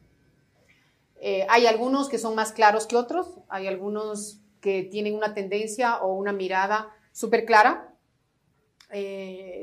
[1.21, 5.99] Eh, hay algunos que son más claros que otros, hay algunos que tienen una tendencia
[5.99, 7.91] o una mirada súper clara,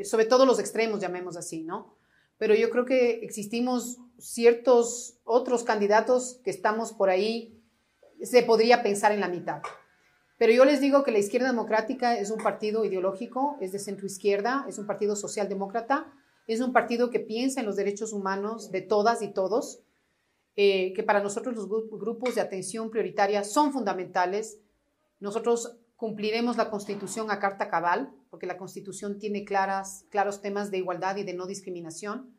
[0.03, 1.95] sobre todo los extremos, llamemos así, ¿no?
[2.38, 7.57] Pero yo creo que existimos ciertos otros candidatos que estamos por ahí,
[8.22, 9.61] se podría pensar en la mitad.
[10.41, 14.07] Pero yo les digo que la izquierda democrática es un partido ideológico, es de centro
[14.07, 16.11] izquierda, es un partido socialdemócrata,
[16.47, 19.84] es un partido que piensa en los derechos humanos de todas y todos,
[20.55, 24.59] eh, que para nosotros los grupos de atención prioritaria son fundamentales.
[25.19, 30.80] Nosotros cumpliremos la Constitución a carta cabal, porque la Constitución tiene claras, claros temas de
[30.80, 32.35] igualdad y de no discriminación,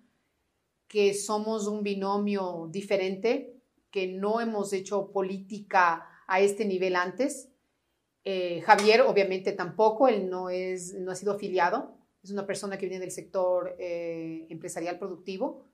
[0.89, 3.63] que somos un binomio diferente,
[3.93, 7.52] que no hemos hecho política a este nivel antes
[8.25, 12.87] eh, Javier, obviamente, tampoco, él no, es, no ha sido afiliado, es una persona que
[12.87, 15.67] viene del sector eh, empresarial productivo.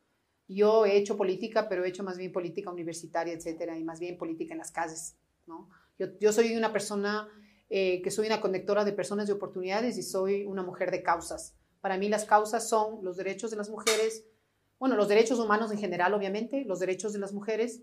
[0.49, 4.17] Yo he hecho política, pero he hecho más bien política universitaria, etcétera, y más bien
[4.17, 5.17] política en las calles.
[5.47, 5.69] ¿no?
[5.99, 7.29] Yo, yo soy una persona
[7.71, 11.55] eh, que soy una conectora de personas de oportunidades y soy una mujer de causas.
[11.83, 14.25] Para mí las causas son los derechos de las mujeres,
[14.79, 17.83] bueno, los derechos humanos en general, obviamente, los derechos de las mujeres,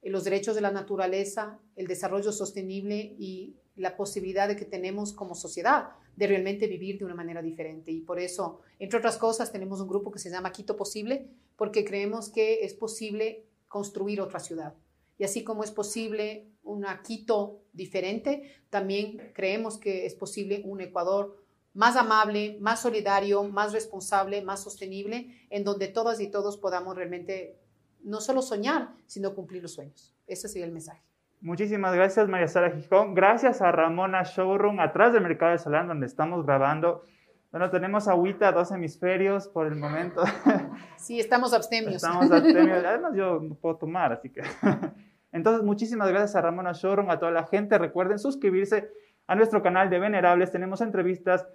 [0.00, 5.34] los derechos de la naturaleza, el desarrollo sostenible y la posibilidad de que tenemos como
[5.34, 7.90] sociedad de realmente vivir de una manera diferente.
[7.90, 11.84] Y por eso, entre otras cosas, tenemos un grupo que se llama Quito Posible, porque
[11.84, 14.74] creemos que es posible construir otra ciudad.
[15.18, 21.36] Y así como es posible una Quito diferente, también creemos que es posible un Ecuador
[21.72, 27.58] más amable, más solidario, más responsable, más sostenible, en donde todas y todos podamos realmente
[28.02, 30.14] no solo soñar, sino cumplir los sueños.
[30.26, 31.09] Ese sería el mensaje.
[31.42, 33.14] Muchísimas gracias, María Sara Gijón.
[33.14, 37.04] Gracias a Ramona Showroom, atrás del Mercado de Solán, donde estamos grabando.
[37.50, 40.22] Bueno, tenemos agüita, dos hemisferios por el momento.
[40.96, 41.94] Sí, estamos abstemios.
[41.94, 42.84] Estamos abstemios.
[42.86, 44.42] Además, yo no puedo tomar, así que.
[45.32, 47.78] Entonces, muchísimas gracias a Ramona Showroom, a toda la gente.
[47.78, 48.90] Recuerden suscribirse
[49.26, 50.52] a nuestro canal de Venerables.
[50.52, 51.48] Tenemos entrevistas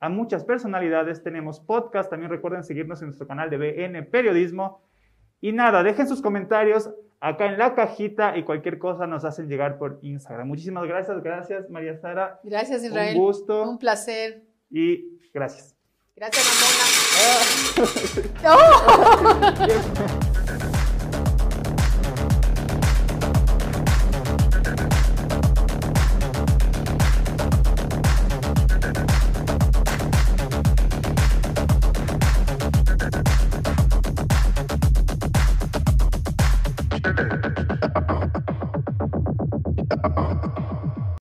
[0.00, 2.10] a muchas personalidades, tenemos podcast.
[2.10, 4.82] También recuerden seguirnos en nuestro canal de BN Periodismo.
[5.40, 6.90] Y nada, dejen sus comentarios
[7.20, 10.48] acá en la cajita y cualquier cosa nos hacen llegar por Instagram.
[10.48, 12.40] Muchísimas gracias, gracias María Sara.
[12.42, 13.16] Gracias Israel.
[13.16, 13.70] Un gusto.
[13.70, 14.42] Un placer.
[14.70, 15.76] Y gracias.
[16.16, 17.94] Gracias Ramona.
[18.44, 20.20] Ah.